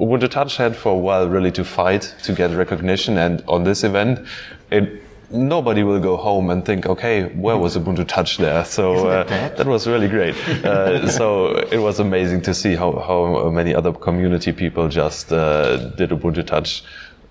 Ubuntu 0.04 0.28
Touch 0.28 0.56
had 0.56 0.74
for 0.76 0.92
a 0.92 0.98
while 1.06 1.28
really 1.28 1.52
to 1.52 1.64
fight 1.64 2.14
to 2.24 2.32
get 2.32 2.50
recognition. 2.50 3.18
And 3.18 3.42
on 3.46 3.64
this 3.64 3.84
event, 3.84 4.18
it. 4.72 5.02
Nobody 5.30 5.82
will 5.82 6.00
go 6.00 6.16
home 6.16 6.50
and 6.50 6.64
think, 6.64 6.86
okay, 6.86 7.24
where 7.34 7.56
was 7.56 7.76
Ubuntu 7.76 8.06
Touch 8.06 8.38
there? 8.38 8.64
So 8.64 9.08
uh, 9.08 9.24
that 9.56 9.66
was 9.66 9.86
really 9.86 10.08
great. 10.08 10.34
Uh, 10.64 11.08
so 11.18 11.56
it 11.70 11.78
was 11.78 12.00
amazing 12.00 12.42
to 12.42 12.54
see 12.54 12.74
how, 12.74 12.98
how 12.98 13.50
many 13.50 13.74
other 13.74 13.92
community 13.92 14.52
people 14.52 14.88
just 14.88 15.32
uh, 15.32 15.76
did 15.90 16.10
Ubuntu 16.10 16.44
Touch 16.44 16.82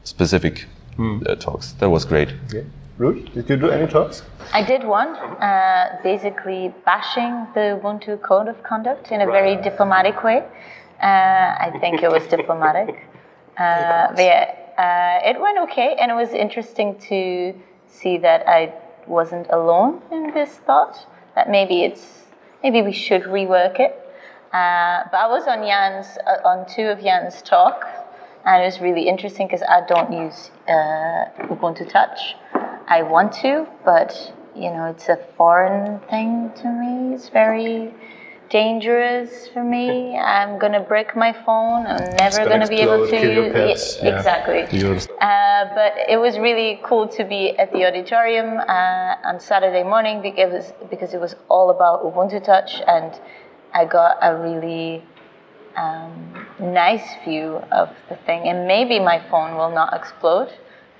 specific 0.04 0.66
uh, 1.00 1.36
talks. 1.36 1.74
That 1.74 1.90
was 1.90 2.06
great. 2.06 2.34
Okay. 2.48 2.66
Ruth, 2.98 3.34
did 3.34 3.50
you 3.50 3.56
do 3.56 3.70
any 3.70 3.88
talks? 3.88 4.24
I 4.54 4.62
did 4.62 4.84
one, 4.84 5.16
uh, 5.16 6.00
basically 6.04 6.74
bashing 6.86 7.48
the 7.54 7.80
Ubuntu 7.80 8.22
Code 8.22 8.50
of 8.50 8.62
Conduct 8.64 9.12
in 9.12 9.22
a 9.22 9.26
very 9.26 9.56
diplomatic 9.56 10.22
way. 10.24 10.40
Uh, 11.02 11.06
I 11.06 11.78
think 11.80 12.04
it 12.04 12.12
was 12.12 12.26
diplomatic. 12.28 13.06
Uh, 13.60 14.08
but 14.16 14.24
yeah, 14.24 14.56
uh, 14.78 15.30
it 15.30 15.38
went 15.38 15.60
okay, 15.60 15.98
and 16.00 16.10
it 16.10 16.14
was 16.14 16.30
interesting 16.30 16.98
to 16.98 17.54
see 17.90 18.18
that 18.20 18.48
I 18.48 18.74
wasn't 19.08 19.48
alone 19.50 20.02
in 20.12 20.32
this 20.34 20.58
thought. 20.66 21.06
That 21.36 21.50
maybe 21.50 21.84
it's 21.84 22.26
maybe 22.64 22.82
we 22.82 22.94
should 22.94 23.24
rework 23.24 23.80
it. 23.80 23.92
Uh, 24.54 25.04
but 25.12 25.18
I 25.18 25.28
was 25.28 25.48
on 25.48 25.60
Jan's 25.64 26.18
uh, 26.26 26.48
on 26.48 26.66
two 26.68 26.88
of 26.88 27.02
Jan's 27.02 27.42
talk, 27.42 27.86
and 28.46 28.62
it 28.62 28.66
was 28.66 28.80
really 28.80 29.08
interesting 29.08 29.48
because 29.48 29.64
I 29.64 29.86
don't 29.86 30.12
use 30.12 30.52
uh, 30.68 31.26
Ubuntu 31.54 31.88
Touch. 31.90 32.36
I 32.88 33.04
want 33.04 33.34
to, 33.44 33.68
but 33.86 34.34
you 34.56 34.72
know, 34.72 34.86
it's 34.86 35.08
a 35.10 35.18
foreign 35.38 36.00
thing 36.10 36.52
to 36.58 36.68
me. 36.68 37.14
It's 37.14 37.30
very 37.30 37.94
dangerous 38.50 39.48
for 39.48 39.64
me. 39.64 40.18
I'm 40.18 40.60
gonna 40.60 40.80
break 40.80 41.16
my 41.16 41.32
phone. 41.32 41.86
I'm 41.86 42.16
never 42.16 42.38
gonna 42.38 42.66
gonna, 42.66 42.68
be 42.68 42.82
able 42.82 43.06
to. 43.06 43.12
kill 43.12 43.32
your 43.32 43.48
Yeah, 43.48 43.54
pets. 43.54 44.00
Yeah. 44.02 44.18
Exactly. 44.18 44.68
Yours. 44.78 45.08
Uh, 45.22 45.66
but 45.76 45.94
it 46.08 46.18
was 46.18 46.38
really 46.40 46.80
cool 46.84 47.08
to 47.08 47.24
be 47.24 47.58
at 47.58 47.72
the 47.72 47.86
auditorium 47.86 48.58
uh, 48.58 49.16
on 49.30 49.40
Saturday 49.40 49.84
morning 49.84 50.22
because 50.22 50.74
because 50.90 51.14
it 51.14 51.20
was 51.20 51.36
all 51.50 51.70
about 51.70 52.04
Ubuntu 52.04 52.44
Touch, 52.44 52.82
and 52.88 53.20
I 53.74 53.86
got 53.86 54.18
a 54.22 54.36
really 54.36 55.04
um, 55.78 56.46
nice 56.60 57.08
view 57.26 57.62
of 57.72 57.90
the 58.10 58.16
thing. 58.26 58.48
And 58.50 58.68
maybe 58.68 59.00
my 59.00 59.20
phone 59.30 59.56
will 59.56 59.72
not 59.72 59.94
explode. 59.94 60.52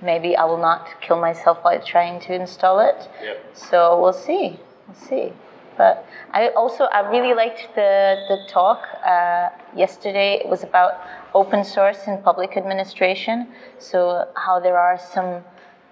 Maybe 0.02 0.34
I 0.36 0.44
will 0.44 0.62
not 0.70 0.88
kill 1.02 1.20
myself 1.20 1.58
while 1.62 1.82
trying 1.82 2.20
to 2.22 2.34
install 2.34 2.80
it. 2.80 3.08
So 3.52 4.00
we'll 4.00 4.14
see. 4.14 4.58
We'll 4.86 4.96
see. 4.96 5.32
But 5.76 6.06
I 6.32 6.48
also 6.48 6.84
I 6.84 7.08
really 7.10 7.34
liked 7.34 7.74
the 7.74 8.16
the 8.28 8.38
talk 8.48 8.80
uh, 9.04 9.48
yesterday. 9.74 10.40
It 10.44 10.48
was 10.48 10.62
about 10.62 10.92
open 11.34 11.64
source 11.64 12.06
in 12.06 12.18
public 12.18 12.56
administration. 12.56 13.48
So 13.78 14.26
how 14.34 14.60
there 14.60 14.78
are 14.78 14.98
some 14.98 15.42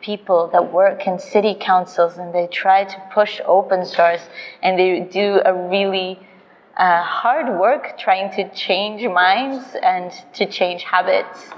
people 0.00 0.49
that 0.52 0.73
work 0.73 1.06
in 1.06 1.18
city 1.18 1.56
councils 1.58 2.18
and 2.18 2.32
they 2.32 2.47
try 2.47 2.85
to 2.85 3.02
push 3.12 3.40
open 3.47 3.85
source 3.85 4.28
and 4.62 4.78
they 4.78 5.00
do 5.00 5.40
a 5.44 5.52
really 5.52 6.20
uh, 6.78 7.02
hard 7.02 7.58
work 7.58 7.99
trying 7.99 8.30
to 8.30 8.49
change 8.54 9.02
minds 9.02 9.75
and 9.82 10.12
to 10.32 10.47
change 10.47 10.85
habits 10.85 11.49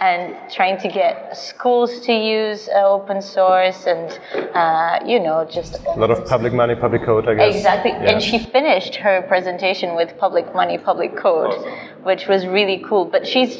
and 0.00 0.36
trying 0.50 0.76
to 0.78 0.88
get 0.88 1.36
schools 1.36 2.00
to 2.00 2.12
use 2.12 2.68
uh, 2.68 2.84
open 2.84 3.22
source 3.22 3.86
and 3.86 4.18
uh, 4.54 4.98
you 5.06 5.20
know 5.20 5.46
just 5.48 5.76
A 5.86 5.98
lot 5.98 6.10
of 6.10 6.26
public 6.26 6.52
money, 6.52 6.74
public 6.74 7.04
code, 7.04 7.28
I 7.28 7.34
guess. 7.34 7.54
Exactly. 7.54 7.92
Yeah. 7.92 8.10
And 8.10 8.22
she 8.22 8.40
finished 8.40 8.96
her 8.96 9.22
presentation 9.22 9.94
with 9.94 10.18
public 10.18 10.52
money, 10.54 10.76
public 10.76 11.16
code, 11.16 11.54
which 12.02 12.26
was 12.26 12.44
really 12.46 12.82
cool. 12.88 13.04
But 13.04 13.26
she's 13.26 13.52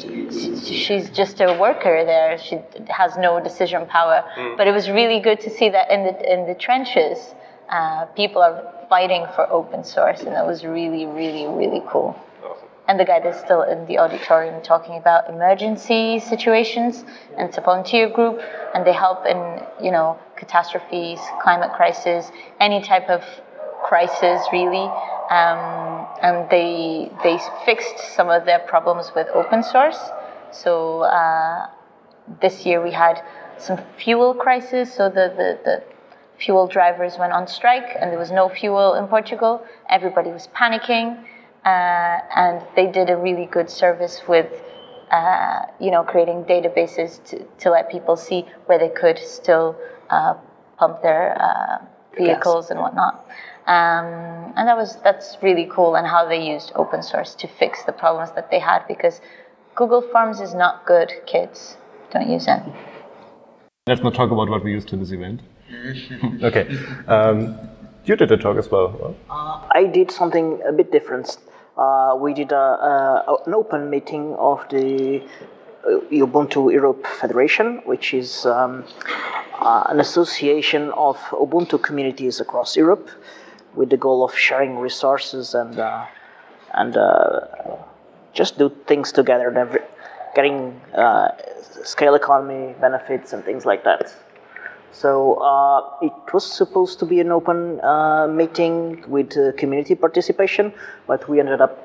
she's 0.83 1.09
just 1.09 1.39
a 1.39 1.57
worker 1.57 2.03
there. 2.03 2.37
She 2.37 2.59
has 2.89 3.15
no 3.17 3.39
decision 3.39 3.85
power. 3.85 4.25
But 4.57 4.67
it 4.67 4.73
was 4.73 4.89
really 4.89 5.21
good 5.21 5.39
to 5.41 5.49
see 5.49 5.69
that 5.69 5.89
in 5.89 6.03
the 6.03 6.33
in 6.33 6.45
the 6.45 6.55
trenches, 6.55 7.35
uh, 7.69 8.05
people 8.15 8.41
are 8.41 8.63
fighting 8.89 9.25
for 9.35 9.49
open 9.51 9.83
source, 9.83 10.21
and 10.21 10.33
that 10.35 10.45
was 10.45 10.63
really, 10.63 11.05
really, 11.05 11.47
really 11.47 11.81
cool. 11.87 12.15
And 12.87 12.99
the 12.99 13.05
guy 13.05 13.19
that's 13.19 13.39
still 13.39 13.63
in 13.63 13.87
the 13.87 13.97
auditorium 13.97 14.61
talking 14.61 14.97
about 14.97 15.27
emergency 15.27 16.19
situations, 16.19 17.03
and 17.35 17.49
it's 17.49 17.57
a 17.57 17.61
volunteer 17.61 18.07
group, 18.09 18.39
and 18.75 18.85
they 18.85 18.93
help 18.93 19.25
in 19.25 19.63
you 19.83 19.91
know 19.91 20.19
catastrophes, 20.35 21.19
climate 21.41 21.71
crisis, 21.73 22.31
any 22.59 22.81
type 22.81 23.09
of 23.09 23.23
crisis 23.83 24.45
really. 24.51 24.87
Um, 25.29 26.05
and 26.21 26.47
they 26.51 27.11
they 27.23 27.39
fixed 27.65 27.97
some 28.15 28.29
of 28.29 28.45
their 28.45 28.59
problems 28.59 29.11
with 29.15 29.27
open 29.33 29.63
source, 29.63 29.99
So 30.51 31.01
uh, 31.01 31.67
this 32.41 32.65
year 32.65 32.81
we 32.83 32.91
had 32.91 33.21
some 33.57 33.79
fuel 33.97 34.33
crisis. 34.33 34.93
So 34.93 35.09
the, 35.09 35.33
the, 35.35 35.59
the 35.65 35.83
fuel 36.37 36.67
drivers 36.67 37.17
went 37.17 37.33
on 37.33 37.47
strike 37.47 37.95
and 37.99 38.11
there 38.11 38.19
was 38.19 38.31
no 38.31 38.49
fuel 38.49 38.95
in 38.95 39.07
Portugal. 39.07 39.65
Everybody 39.89 40.31
was 40.31 40.47
panicking. 40.55 41.23
Uh, 41.65 42.19
and 42.35 42.61
they 42.75 42.85
did 42.85 43.09
a 43.09 43.17
really 43.17 43.47
good 43.47 43.71
service 43.71 44.21
with, 44.27 44.61
uh, 45.11 45.65
you 45.79 45.89
know, 45.89 46.03
creating 46.03 46.43
databases 46.43 47.23
to, 47.25 47.43
to 47.57 47.71
let 47.71 47.89
people 47.89 48.15
see 48.15 48.45
where 48.67 48.77
they 48.77 48.89
could 48.89 49.17
still 49.17 49.75
uh, 50.11 50.35
pump 50.77 51.01
their 51.01 51.35
uh, 51.41 51.83
vehicles 52.15 52.69
and 52.69 52.79
whatnot. 52.79 53.25
Um, 53.65 54.53
and 54.55 54.67
that 54.67 54.77
was 54.77 54.97
that's 55.03 55.37
really 55.41 55.67
cool 55.71 55.95
and 55.95 56.05
how 56.05 56.27
they 56.27 56.39
used 56.47 56.71
open 56.75 57.01
source 57.01 57.33
to 57.33 57.47
fix 57.47 57.83
the 57.83 57.91
problems 57.91 58.31
that 58.33 58.51
they 58.51 58.59
had 58.59 58.87
because 58.87 59.21
Google 59.73 60.01
Forms 60.01 60.39
is 60.41 60.53
not 60.53 60.85
good, 60.85 61.11
kids. 61.25 61.77
Don't 62.11 62.29
use 62.29 62.45
it. 62.47 62.61
Let's 63.87 64.03
not 64.03 64.13
talk 64.13 64.29
about 64.29 64.49
what 64.49 64.63
we 64.63 64.71
used 64.71 64.87
to 64.89 64.97
this 64.97 65.11
event. 65.11 65.41
okay. 66.43 66.77
Um, 67.07 67.57
you 68.05 68.15
did 68.15 68.31
a 68.31 68.37
talk 68.37 68.57
as 68.57 68.69
well. 68.69 69.15
I 69.29 69.85
did 69.85 70.11
something 70.11 70.61
a 70.67 70.71
bit 70.71 70.91
different. 70.91 71.37
Uh, 71.77 72.15
we 72.19 72.33
did 72.33 72.51
a, 72.51 72.55
a, 72.55 73.37
an 73.45 73.53
open 73.53 73.89
meeting 73.89 74.35
of 74.35 74.65
the 74.69 75.21
uh, 75.85 75.99
Ubuntu 76.11 76.71
Europe 76.71 77.05
Federation, 77.05 77.81
which 77.85 78.13
is 78.13 78.45
um, 78.45 78.85
uh, 79.59 79.83
an 79.89 79.99
association 79.99 80.91
of 80.91 81.17
Ubuntu 81.31 81.81
communities 81.81 82.39
across 82.39 82.77
Europe, 82.77 83.09
with 83.73 83.89
the 83.89 83.97
goal 83.97 84.23
of 84.23 84.37
sharing 84.37 84.77
resources 84.77 85.53
and 85.53 85.77
uh, 85.79 86.05
and 86.75 86.95
uh, 86.95 87.41
just 88.33 88.57
do 88.57 88.69
things 88.85 89.11
together, 89.11 89.51
getting 90.35 90.79
uh, 90.93 91.29
scale 91.83 92.15
economy 92.15 92.75
benefits 92.79 93.33
and 93.33 93.43
things 93.43 93.65
like 93.65 93.83
that. 93.83 94.13
So 94.95 95.35
uh, 95.35 95.81
it 96.01 96.33
was 96.33 96.45
supposed 96.45 96.99
to 96.99 97.05
be 97.05 97.19
an 97.19 97.31
open 97.31 97.81
uh, 97.81 98.27
meeting 98.27 99.03
with 99.09 99.37
uh, 99.37 99.51
community 99.57 99.93
participation, 99.93 100.73
but 101.05 101.27
we 101.27 101.41
ended 101.41 101.59
up 101.59 101.75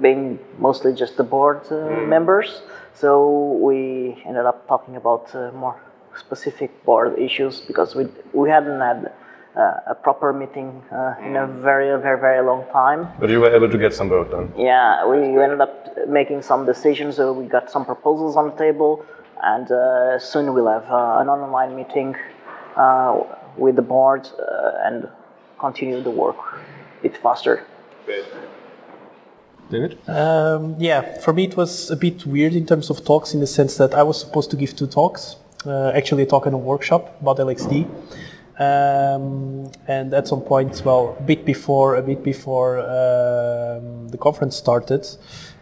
being 0.00 0.38
mostly 0.58 0.92
just 0.92 1.16
the 1.16 1.24
board 1.24 1.60
uh, 1.70 1.88
members. 2.06 2.60
So 2.92 3.58
we 3.62 4.22
ended 4.26 4.44
up 4.44 4.68
talking 4.68 4.96
about 4.96 5.34
uh, 5.34 5.52
more 5.52 5.80
specific 6.18 6.70
board 6.84 7.18
issues 7.18 7.62
because 7.62 7.94
we 7.94 8.08
we 8.34 8.50
hadn't 8.50 8.80
had 8.80 9.10
uh, 9.56 9.92
a 9.92 9.94
proper 9.94 10.34
meeting 10.34 10.82
in 11.24 11.36
a 11.36 11.46
very 11.46 11.98
very 11.98 12.20
very 12.20 12.44
long 12.44 12.64
time. 12.72 13.08
But 13.18 13.30
you 13.30 13.40
were 13.40 13.54
able 13.56 13.70
to 13.70 13.78
get 13.78 13.94
some 13.94 14.10
work 14.10 14.30
done. 14.30 14.52
Yeah, 14.58 15.06
we 15.08 15.18
ended 15.42 15.62
up 15.62 15.74
making 16.08 16.42
some 16.42 16.66
decisions. 16.66 17.16
So 17.16 17.32
we 17.32 17.46
got 17.46 17.70
some 17.70 17.86
proposals 17.86 18.36
on 18.36 18.50
the 18.50 18.56
table, 18.56 19.02
and 19.42 19.66
soon 20.20 20.52
we'll 20.52 20.68
have 20.68 20.88
an 21.22 21.28
online 21.30 21.74
meeting 21.74 22.16
with 23.56 23.76
the 23.76 23.82
board 23.82 24.28
uh, 24.38 24.86
and 24.86 25.08
continue 25.58 26.02
the 26.02 26.10
work 26.10 26.36
a 26.98 27.02
bit 27.02 27.16
faster. 27.16 27.64
David? 29.70 29.98
Um, 30.08 30.74
yeah, 30.78 31.18
for 31.20 31.32
me 31.32 31.44
it 31.44 31.56
was 31.56 31.90
a 31.90 31.96
bit 31.96 32.26
weird 32.26 32.54
in 32.54 32.66
terms 32.66 32.90
of 32.90 33.04
talks 33.04 33.34
in 33.34 33.40
the 33.40 33.46
sense 33.46 33.76
that 33.76 33.94
I 33.94 34.02
was 34.02 34.18
supposed 34.20 34.50
to 34.50 34.56
give 34.56 34.74
two 34.74 34.86
talks, 34.86 35.36
uh, 35.64 35.92
actually 35.94 36.24
a 36.24 36.26
talk 36.26 36.46
and 36.46 36.54
a 36.54 36.58
workshop 36.58 37.16
about 37.20 37.38
LXD. 37.38 37.88
Um, 38.58 39.70
and 39.88 40.12
at 40.12 40.28
some 40.28 40.42
point, 40.42 40.82
well, 40.84 41.16
a 41.18 41.22
bit 41.22 41.46
before, 41.46 41.96
a 41.96 42.02
bit 42.02 42.22
before 42.22 42.80
um, 42.80 44.08
the 44.08 44.18
conference 44.20 44.56
started, 44.56 45.06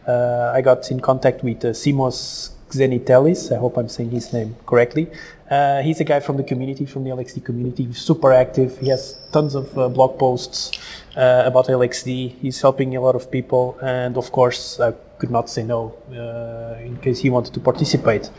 uh, 0.09 0.53
I 0.55 0.63
got 0.63 0.91
in 0.91 0.99
contact 0.99 1.45
with 1.45 1.65
uh, 1.65 1.69
Simos 1.69 2.51
Xenitellis. 2.71 3.53
I 3.53 3.59
hope 3.59 3.77
I'm 3.77 3.89
saying 3.89 4.11
his 4.11 4.33
name 4.33 4.57
correctly. 4.67 5.11
Uh, 5.51 5.81
he's 5.83 6.01
a 6.01 6.05
guy 6.05 6.21
from 6.21 6.37
the 6.37 6.43
community, 6.43 6.85
from 6.85 7.05
the 7.05 7.11
LXD 7.11 7.45
community. 7.45 7.85
He's 7.85 7.99
super 7.99 8.33
active. 8.33 8.79
He 8.79 8.89
has 8.89 9.17
tons 9.33 9.55
of 9.55 9.77
uh, 9.79 9.89
blog 9.89 10.19
posts 10.19 10.79
uh, 11.17 11.45
about 11.47 11.67
LXD. 11.67 12.37
He's 12.41 12.61
helping 12.61 12.97
a 12.97 13.01
lot 13.01 13.15
of 13.15 13.31
people, 13.31 13.79
and 13.83 14.17
of 14.17 14.31
course, 14.33 14.79
I 14.79 14.93
could 15.19 15.31
not 15.31 15.49
say 15.49 15.63
no 15.63 15.95
uh, 16.13 16.79
in 16.81 16.99
case 16.99 17.21
he 17.21 17.31
wanted 17.31 17.55
to 17.55 17.61
participate. 17.61 18.31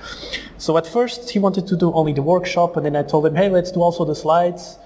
So 0.57 0.77
at 0.77 0.86
first, 0.86 1.31
he 1.31 1.39
wanted 1.39 1.67
to 1.67 1.75
do 1.75 1.91
only 1.93 2.13
the 2.13 2.21
workshop, 2.21 2.77
and 2.77 2.86
then 2.86 2.95
I 2.95 3.03
told 3.03 3.25
him, 3.25 3.36
"Hey, 3.36 3.50
let's 3.50 3.71
do 3.71 3.81
also 3.81 4.05
the 4.05 4.15
slides." 4.15 4.77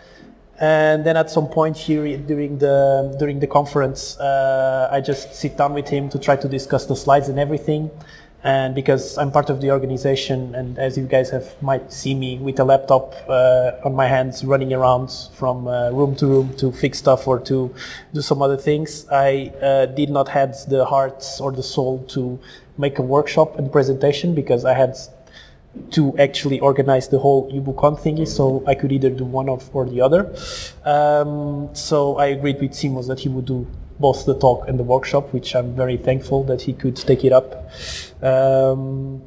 And 0.60 1.04
then 1.04 1.18
at 1.18 1.30
some 1.32 1.48
point 1.48 1.76
here 1.76 2.18
during 2.18 2.60
the 2.60 3.16
during 3.20 3.40
the 3.40 3.48
conference, 3.48 4.18
uh, 4.20 4.88
I 4.92 5.02
just 5.02 5.36
sit 5.36 5.58
down 5.58 5.74
with 5.74 5.90
him 5.90 6.10
to 6.10 6.20
try 6.20 6.36
to 6.36 6.48
discuss 6.48 6.86
the 6.86 6.96
slides 6.96 7.28
and 7.28 7.38
everything 7.40 7.90
and 8.44 8.76
because 8.76 9.18
I'm 9.18 9.32
part 9.32 9.50
of 9.50 9.62
the 9.62 9.72
organization, 9.72 10.54
and 10.54 10.78
as 10.78 10.98
you 10.98 11.06
guys 11.06 11.30
have 11.30 11.62
might 11.62 11.94
see 11.94 12.14
me 12.14 12.38
with 12.40 12.60
a 12.60 12.66
laptop 12.66 13.14
uh, 13.30 13.72
on 13.86 13.96
my 13.96 14.08
hands, 14.08 14.44
running 14.44 14.74
around 14.74 15.12
from 15.34 15.68
uh, 15.68 15.92
room 15.92 16.16
to 16.18 16.28
room 16.28 16.56
to 16.58 16.72
fix 16.72 16.98
stuff 16.98 17.26
or 17.26 17.40
to 17.40 17.74
do 18.14 18.22
some 18.22 18.42
other 18.42 18.58
things, 18.58 19.08
I 19.10 19.54
uh, 19.62 19.86
did 19.86 20.10
not 20.10 20.28
have 20.30 20.58
the 20.68 20.84
heart 20.84 21.26
or 21.40 21.54
the 21.54 21.64
soul 21.64 22.04
to 22.10 22.38
make 22.78 23.00
a 23.00 23.02
workshop 23.02 23.58
and 23.58 23.72
presentation 23.72 24.36
because 24.36 24.66
I 24.66 24.74
had 24.74 24.98
to 25.92 26.16
actually 26.18 26.60
organize 26.60 27.08
the 27.08 27.20
whole 27.20 27.52
UbuCon 27.52 28.00
thingy, 28.00 28.28
so 28.28 28.64
I 28.68 28.76
could 28.76 28.92
either 28.92 29.10
do 29.10 29.24
one 29.24 29.50
of 29.50 29.70
or 29.74 29.86
the 29.86 30.02
other. 30.02 30.36
Um, 30.84 31.74
so 31.74 32.18
I 32.18 32.28
agreed 32.28 32.60
with 32.60 32.72
Simos 32.72 33.08
that 33.08 33.20
he 33.20 33.30
would 33.30 33.46
do 33.46 33.66
both 34.00 34.26
the 34.26 34.38
talk 34.38 34.68
and 34.68 34.80
the 34.80 34.84
workshop, 34.84 35.34
which 35.34 35.56
I'm 35.56 35.76
very 35.76 35.98
thankful 35.98 36.44
that 36.46 36.62
he 36.62 36.74
could 36.74 36.96
take 36.96 37.24
it 37.24 37.34
up. 37.34 37.70
Um, 38.22 39.22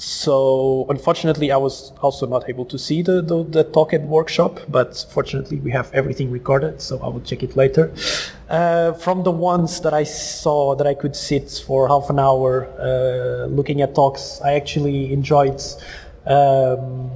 so 0.00 0.86
unfortunately, 0.88 1.52
I 1.52 1.58
was 1.58 1.92
also 2.00 2.26
not 2.26 2.48
able 2.48 2.64
to 2.66 2.78
see 2.78 3.02
the, 3.02 3.20
the, 3.20 3.44
the, 3.44 3.64
talk 3.64 3.92
and 3.92 4.08
workshop, 4.08 4.58
but 4.66 5.04
fortunately 5.10 5.58
we 5.58 5.70
have 5.72 5.92
everything 5.92 6.30
recorded, 6.30 6.80
so 6.80 6.98
I 7.00 7.08
will 7.08 7.20
check 7.20 7.42
it 7.42 7.54
later. 7.54 7.92
Uh, 8.48 8.92
from 8.94 9.24
the 9.24 9.30
ones 9.30 9.82
that 9.82 9.92
I 9.92 10.04
saw 10.04 10.74
that 10.74 10.86
I 10.86 10.94
could 10.94 11.14
sit 11.14 11.62
for 11.66 11.86
half 11.88 12.08
an 12.08 12.18
hour 12.18 12.66
uh, 12.78 13.46
looking 13.46 13.82
at 13.82 13.94
talks, 13.94 14.40
I 14.42 14.54
actually 14.54 15.12
enjoyed 15.12 15.60
um, 16.26 17.10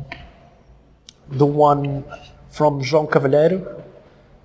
the 1.31 1.47
one 1.47 2.05
from 2.51 2.83
João 2.83 3.11
Cavaleiro, 3.11 3.83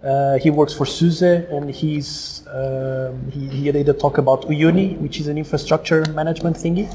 uh, 0.04 0.38
he 0.38 0.50
works 0.50 0.74
for 0.74 0.86
SUSE 0.86 1.22
and 1.22 1.70
he's 1.70 2.46
um, 2.48 3.30
he, 3.32 3.48
he 3.48 3.72
did 3.72 3.90
a 3.90 3.94
talk 3.94 4.18
about 4.18 4.44
Uyuni, 4.44 4.98
which 5.00 5.20
is 5.20 5.28
an 5.28 5.38
infrastructure 5.38 6.06
management 6.14 6.56
thingy. 6.56 6.88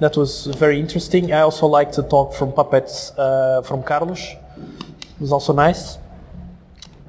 That 0.00 0.16
was 0.16 0.46
very 0.46 0.78
interesting. 0.80 1.32
I 1.32 1.40
also 1.40 1.66
liked 1.66 1.96
the 1.96 2.04
talk 2.04 2.32
from 2.34 2.52
Puppets 2.52 3.12
uh, 3.18 3.62
from 3.62 3.82
Carlos. 3.82 4.20
It 4.20 5.20
was 5.20 5.32
also 5.32 5.52
nice. 5.52 5.98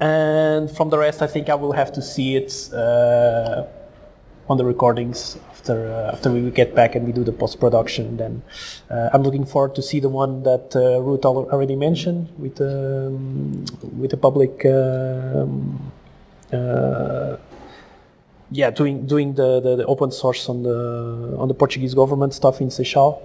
And 0.00 0.70
from 0.70 0.90
the 0.90 0.98
rest, 0.98 1.22
I 1.22 1.26
think 1.26 1.48
I 1.48 1.54
will 1.54 1.72
have 1.72 1.92
to 1.92 2.02
see 2.02 2.36
it 2.36 2.70
uh, 2.72 3.64
on 4.48 4.56
the 4.56 4.64
recordings 4.64 5.38
after 5.60 5.92
uh, 5.92 6.12
after 6.14 6.30
we 6.32 6.50
get 6.50 6.74
back 6.74 6.94
and 6.96 7.06
we 7.06 7.12
do 7.12 7.24
the 7.24 7.32
post 7.32 7.60
production. 7.60 8.16
Then 8.16 8.42
uh, 8.90 9.10
I'm 9.12 9.22
looking 9.22 9.44
forward 9.44 9.74
to 9.74 9.82
see 9.82 10.00
the 10.00 10.08
one 10.08 10.42
that 10.44 10.74
uh, 10.74 11.00
Ruth 11.02 11.24
already 11.24 11.76
mentioned 11.76 12.28
with 12.38 12.60
um, 12.60 13.64
with 14.00 14.10
the 14.10 14.16
public. 14.16 14.64
Um, 14.64 15.92
uh, 16.52 17.36
yeah, 18.52 18.70
doing 18.70 19.06
doing 19.06 19.34
the, 19.34 19.60
the, 19.60 19.76
the, 19.76 19.86
open 19.86 20.10
source 20.10 20.48
on 20.48 20.64
the 20.64 21.36
on 21.38 21.46
the 21.46 21.54
Portuguese 21.54 21.94
government 21.94 22.34
stuff 22.34 22.60
in 22.60 22.68
Seixal, 22.68 23.20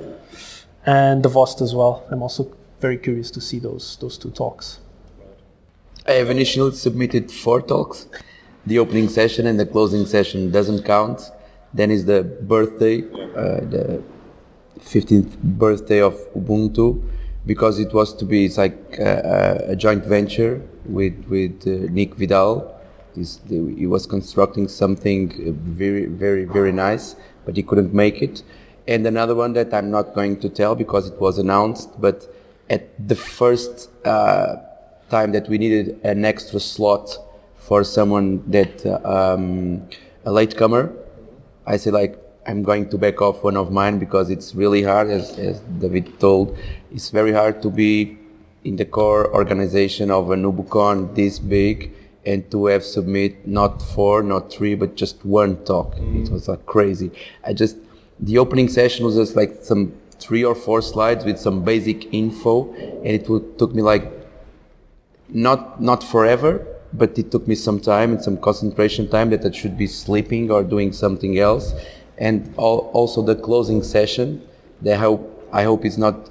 and 0.85 1.23
the 1.23 1.29
VOST 1.29 1.61
as 1.61 1.73
well. 1.73 2.03
I'm 2.11 2.21
also 2.21 2.43
very 2.79 2.97
curious 2.97 3.31
to 3.31 3.41
see 3.41 3.59
those 3.59 3.97
those 4.01 4.17
two 4.19 4.29
talks. 4.29 4.79
I 6.07 6.13
have 6.21 6.29
initially 6.29 6.75
submitted 6.75 7.31
four 7.31 7.61
talks. 7.61 8.07
The 8.67 8.77
opening 8.77 9.09
session 9.09 9.47
and 9.47 9.59
the 9.59 9.65
closing 9.65 10.05
session 10.05 10.51
doesn't 10.51 10.83
count. 10.85 11.31
Then 11.75 11.91
is 11.91 12.05
the 12.05 12.23
birthday, 12.23 13.01
uh, 13.01 13.59
the 13.75 14.01
15th 14.79 15.37
birthday 15.43 15.99
of 16.01 16.15
Ubuntu, 16.33 17.03
because 17.45 17.79
it 17.79 17.93
was 17.93 18.13
to 18.13 18.23
be 18.23 18.45
it's 18.45 18.57
like 18.57 18.97
a, 18.97 19.71
a 19.73 19.75
joint 19.75 20.05
venture 20.05 20.61
with 20.85 21.25
with 21.27 21.67
uh, 21.67 21.91
Nick 21.91 22.15
Vidal. 22.15 22.71
He's, 23.13 23.41
he 23.49 23.85
was 23.87 24.05
constructing 24.05 24.69
something 24.69 25.29
very 25.53 26.05
very 26.05 26.45
very 26.45 26.71
nice, 26.71 27.17
but 27.45 27.57
he 27.57 27.63
couldn't 27.63 27.93
make 27.93 28.21
it. 28.21 28.41
And 28.87 29.05
another 29.05 29.35
one 29.35 29.51
that 29.53 29.73
I'm 29.73 29.91
not 29.91 30.13
going 30.13 30.39
to 30.39 30.49
tell 30.49 30.75
because 30.75 31.07
it 31.07 31.19
was 31.19 31.37
announced, 31.37 31.89
but 31.99 32.17
at 32.69 32.83
the 33.05 33.15
first 33.15 33.89
uh, 34.05 34.57
time 35.09 35.33
that 35.33 35.49
we 35.49 35.57
needed 35.57 35.99
an 36.03 36.23
extra 36.23 36.61
slot 36.61 37.17
for 37.57 37.83
someone 37.83 38.49
that 38.49 38.85
uh, 38.85 38.99
um, 39.03 39.89
a 40.23 40.31
latecomer 40.31 40.93
I 41.65 41.77
say 41.77 41.91
like 41.91 42.19
I'm 42.47 42.61
going 42.63 42.89
to 42.89 42.97
back 42.97 43.21
off 43.21 43.43
one 43.43 43.57
of 43.57 43.71
mine 43.71 43.97
because 43.97 44.29
it's 44.29 44.53
really 44.53 44.83
hard, 44.83 45.09
as, 45.09 45.37
as 45.39 45.59
David 45.79 46.19
told. 46.19 46.57
It's 46.91 47.09
very 47.09 47.31
hard 47.31 47.61
to 47.63 47.71
be 47.71 48.17
in 48.63 48.75
the 48.75 48.85
core 48.85 49.33
organization 49.33 50.11
of 50.11 50.29
a 50.31 50.35
UbuCon 50.35 51.15
this 51.15 51.39
big 51.39 51.91
and 52.25 52.49
to 52.51 52.67
have 52.67 52.83
submit 52.83 53.47
not 53.47 53.81
four, 53.81 54.23
not 54.23 54.51
three, 54.51 54.75
but 54.75 54.95
just 54.95 55.23
one 55.25 55.63
talk. 55.65 55.95
Mm. 55.95 56.25
It 56.25 56.31
was 56.31 56.47
like 56.47 56.65
crazy. 56.65 57.11
I 57.43 57.53
just 57.53 57.77
the 58.19 58.37
opening 58.37 58.69
session 58.69 59.05
was 59.05 59.15
just 59.15 59.35
like 59.35 59.57
some 59.61 59.93
three 60.19 60.43
or 60.43 60.55
four 60.55 60.81
slides 60.81 61.25
with 61.25 61.37
some 61.37 61.63
basic 61.63 62.13
info, 62.13 62.73
and 62.73 63.07
it 63.07 63.29
would, 63.29 63.59
took 63.59 63.75
me 63.75 63.81
like 63.81 64.11
not 65.29 65.81
not 65.81 66.03
forever, 66.03 66.65
but 66.97 67.17
it 67.17 67.31
took 67.31 67.47
me 67.47 67.55
some 67.55 67.79
time 67.79 68.11
and 68.11 68.23
some 68.23 68.37
concentration 68.37 69.09
time 69.09 69.29
that 69.31 69.45
I 69.45 69.51
should 69.51 69.77
be 69.77 69.87
sleeping 69.87 70.51
or 70.51 70.63
doing 70.63 70.93
something 70.93 71.37
else, 71.37 71.73
and 72.17 72.53
al- 72.57 72.89
also 72.93 73.21
the 73.21 73.35
closing 73.35 73.83
session. 73.83 74.47
That 74.81 74.95
I 74.95 75.01
hope 75.01 75.49
I 75.51 75.63
hope 75.63 75.85
is 75.85 75.97
not 75.97 76.29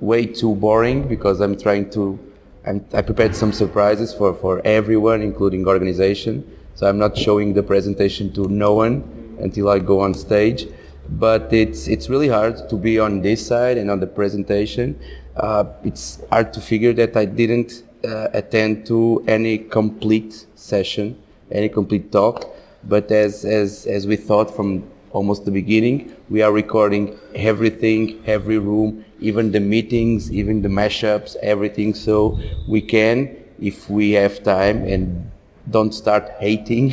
way 0.00 0.26
too 0.26 0.54
boring 0.54 1.08
because 1.08 1.40
I'm 1.40 1.56
trying 1.56 1.90
to. 1.90 2.18
I'm, 2.66 2.84
I 2.92 3.02
prepared 3.02 3.34
some 3.34 3.52
surprises 3.52 4.12
for, 4.12 4.34
for 4.34 4.60
everyone, 4.64 5.22
including 5.22 5.66
organization. 5.66 6.44
So 6.74 6.86
I'm 6.88 6.98
not 6.98 7.16
showing 7.16 7.54
the 7.54 7.62
presentation 7.62 8.32
to 8.34 8.46
no 8.48 8.74
one 8.74 9.36
until 9.40 9.68
I 9.68 9.78
go 9.78 10.00
on 10.00 10.14
stage. 10.14 10.68
But 11.08 11.52
it's 11.52 11.88
it's 11.88 12.10
really 12.10 12.28
hard 12.28 12.68
to 12.68 12.76
be 12.76 12.98
on 12.98 13.22
this 13.22 13.46
side 13.46 13.78
and 13.78 13.90
on 13.90 14.00
the 14.00 14.06
presentation. 14.06 15.00
Uh, 15.34 15.64
it's 15.82 16.20
hard 16.30 16.52
to 16.52 16.60
figure 16.60 16.92
that 16.94 17.16
I 17.16 17.24
didn't 17.24 17.84
uh, 18.04 18.28
attend 18.32 18.86
to 18.86 19.24
any 19.26 19.58
complete 19.58 20.46
session, 20.54 21.20
any 21.50 21.68
complete 21.68 22.12
talk. 22.12 22.54
But 22.84 23.10
as 23.10 23.44
as 23.44 23.86
as 23.86 24.06
we 24.06 24.16
thought 24.16 24.54
from 24.54 24.84
almost 25.10 25.44
the 25.44 25.50
beginning, 25.50 26.14
we 26.28 26.42
are 26.42 26.52
recording 26.52 27.18
everything, 27.34 28.22
every 28.26 28.58
room, 28.58 29.04
even 29.20 29.52
the 29.52 29.60
meetings, 29.60 30.30
even 30.30 30.62
the 30.62 30.68
mashups, 30.68 31.36
everything. 31.42 31.94
So 31.94 32.38
we 32.68 32.80
can, 32.80 33.36
if 33.60 33.90
we 33.90 34.12
have 34.12 34.42
time 34.42 34.84
and 34.84 35.30
don't 35.70 35.92
start 35.92 36.30
hating 36.38 36.92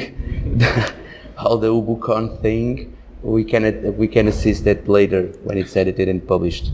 all 1.38 1.58
the 1.58 1.72
UbuCon 1.72 2.42
thing, 2.42 2.98
we 3.22 3.44
can 3.44 3.98
we 3.98 4.08
can 4.08 4.28
assist 4.28 4.64
that 4.66 4.88
later 4.88 5.28
when 5.44 5.58
it's 5.58 5.76
edited 5.76 6.08
and 6.10 6.26
published. 6.28 6.72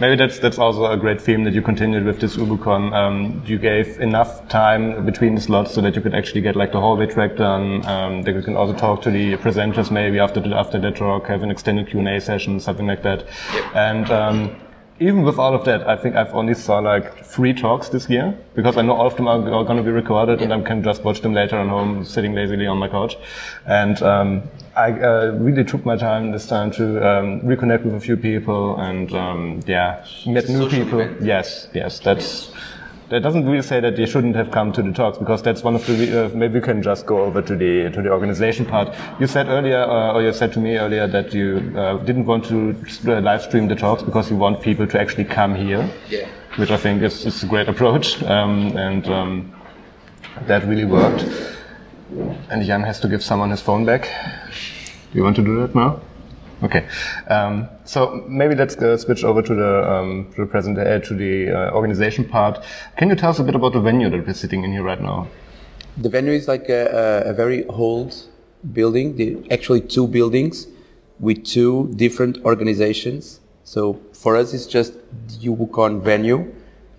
Maybe 0.00 0.16
that's 0.16 0.40
that's 0.40 0.58
also 0.58 0.86
a 0.86 0.96
great 0.96 1.20
theme 1.20 1.44
that 1.44 1.54
you 1.54 1.62
continued 1.62 2.04
with 2.04 2.20
this 2.20 2.36
UbuCon. 2.36 2.92
Um, 2.92 3.42
you 3.46 3.58
gave 3.58 4.00
enough 4.00 4.48
time 4.48 5.06
between 5.06 5.36
the 5.36 5.40
slots 5.40 5.72
so 5.72 5.80
that 5.82 5.94
you 5.94 6.02
could 6.02 6.16
actually 6.16 6.40
get 6.40 6.56
like 6.56 6.72
the 6.72 6.80
hallway 6.80 7.06
track 7.06 7.36
done. 7.36 7.86
Um, 7.86 8.22
that 8.22 8.34
you 8.34 8.42
can 8.42 8.56
also 8.56 8.76
talk 8.76 9.02
to 9.02 9.10
the 9.12 9.36
presenters 9.36 9.92
maybe 9.92 10.18
after 10.18 10.40
the, 10.40 10.48
after 10.56 10.80
that 10.80 10.96
talk, 10.96 11.28
have 11.28 11.44
an 11.44 11.50
extended 11.50 11.88
Q 11.88 12.00
and 12.00 12.08
A 12.08 12.20
session, 12.20 12.58
something 12.58 12.88
like 12.88 13.04
that. 13.04 13.24
And 13.74 14.10
um, 14.10 14.56
even 14.98 15.22
with 15.22 15.38
all 15.38 15.54
of 15.54 15.64
that, 15.66 15.88
I 15.88 15.96
think 15.96 16.16
I've 16.16 16.34
only 16.34 16.54
saw 16.54 16.80
like 16.80 17.24
three 17.24 17.52
talks 17.52 17.88
this 17.88 18.10
year 18.10 18.36
because 18.54 18.76
I 18.76 18.82
know 18.82 18.94
all 18.94 19.06
of 19.06 19.14
them 19.14 19.28
are, 19.28 19.40
are 19.52 19.64
going 19.64 19.76
to 19.76 19.82
be 19.84 19.92
recorded 19.92 20.42
and 20.42 20.52
I 20.52 20.60
can 20.62 20.82
just 20.82 21.04
watch 21.04 21.20
them 21.20 21.34
later 21.34 21.56
at 21.56 21.68
home, 21.68 22.04
sitting 22.04 22.34
lazily 22.34 22.66
on 22.66 22.78
my 22.78 22.88
couch. 22.88 23.16
And 23.64 24.02
um, 24.02 24.42
I 24.76 24.90
uh, 24.92 25.36
really 25.38 25.64
took 25.64 25.84
my 25.84 25.96
time 25.96 26.32
this 26.32 26.46
time 26.46 26.70
to 26.72 26.84
um, 27.06 27.40
reconnect 27.42 27.84
with 27.84 27.94
a 27.94 28.00
few 28.00 28.16
people 28.16 28.76
and 28.80 29.12
um, 29.14 29.60
yeah, 29.66 30.04
met 30.26 30.48
new 30.48 30.68
people. 30.68 31.08
Yes, 31.22 31.68
yes, 31.74 32.00
that's. 32.00 32.52
That 33.10 33.22
doesn't 33.22 33.44
really 33.44 33.62
say 33.62 33.80
that 33.80 33.96
they 33.96 34.06
shouldn't 34.06 34.34
have 34.34 34.50
come 34.50 34.72
to 34.72 34.82
the 34.82 34.90
talks 34.90 35.18
because 35.18 35.42
that's 35.42 35.62
one 35.62 35.74
of 35.74 35.86
the. 35.86 36.24
Uh, 36.24 36.28
maybe 36.34 36.54
we 36.54 36.60
can 36.62 36.82
just 36.82 37.04
go 37.06 37.18
over 37.18 37.42
to 37.42 37.54
the 37.54 37.90
to 37.90 38.02
the 38.02 38.08
organization 38.08 38.64
part. 38.64 38.96
You 39.20 39.26
said 39.26 39.46
earlier, 39.48 39.82
uh, 39.82 40.14
or 40.14 40.22
you 40.22 40.32
said 40.32 40.52
to 40.54 40.58
me 40.58 40.78
earlier 40.78 41.06
that 41.06 41.34
you 41.34 41.72
uh, 41.76 41.98
didn't 41.98 42.24
want 42.24 42.46
to 42.46 42.74
uh, 43.06 43.20
live 43.20 43.42
stream 43.42 43.68
the 43.68 43.76
talks 43.76 44.02
because 44.02 44.30
you 44.30 44.36
want 44.36 44.62
people 44.62 44.86
to 44.86 45.00
actually 45.00 45.24
come 45.24 45.54
here. 45.54 45.88
Yeah. 46.08 46.26
Which 46.56 46.70
I 46.70 46.78
think 46.78 47.02
is, 47.02 47.26
is 47.26 47.42
a 47.42 47.46
great 47.46 47.68
approach, 47.68 48.22
um, 48.22 48.76
and 48.76 49.06
um, 49.06 49.54
that 50.46 50.64
really 50.66 50.86
worked. 50.86 51.24
And 52.50 52.64
Jan 52.64 52.82
has 52.82 53.00
to 53.00 53.08
give 53.08 53.22
someone 53.22 53.50
his 53.50 53.60
phone 53.60 53.84
back. 53.84 54.02
Do 54.04 55.18
you 55.18 55.24
want 55.24 55.36
to 55.36 55.42
do 55.42 55.60
that 55.60 55.74
now? 55.74 56.00
Okay. 56.62 56.86
Um, 57.28 57.68
so 57.84 58.24
maybe 58.28 58.54
let's 58.54 58.76
uh, 58.76 58.96
switch 58.96 59.24
over 59.24 59.42
to 59.42 59.54
the 59.54 59.92
um, 59.92 60.30
to 60.34 60.42
the 60.42 60.46
present 60.46 60.78
uh, 60.78 61.00
to 61.00 61.14
the 61.14 61.50
uh, 61.50 61.70
organization 61.72 62.24
part. 62.24 62.64
Can 62.96 63.08
you 63.08 63.16
tell 63.16 63.30
us 63.30 63.38
a 63.38 63.44
bit 63.44 63.54
about 63.54 63.72
the 63.72 63.80
venue 63.80 64.08
that 64.10 64.26
we're 64.26 64.34
sitting 64.34 64.64
in 64.64 64.72
here 64.72 64.82
right 64.82 65.00
now? 65.00 65.28
The 65.96 66.08
venue 66.08 66.32
is 66.32 66.48
like 66.48 66.68
a, 66.68 67.22
a, 67.26 67.32
very 67.32 67.64
old 67.66 68.16
building, 68.72 69.16
the, 69.16 69.46
actually 69.52 69.80
two 69.80 70.08
buildings 70.08 70.66
with 71.20 71.44
two 71.44 71.92
different 71.94 72.44
organizations. 72.44 73.40
So 73.62 74.00
for 74.12 74.36
us, 74.36 74.52
it's 74.52 74.66
just 74.66 74.94
the 74.94 75.48
UbuCon 75.48 76.02
venue, 76.02 76.52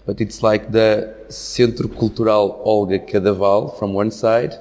but 0.05 0.21
it's 0.21 0.41
like 0.41 0.71
the 0.71 1.13
Centro 1.27 1.89
Cultural 1.89 2.61
Olga 2.63 2.99
Cadaval 2.99 3.77
from 3.77 3.93
one 3.93 4.11
side. 4.11 4.55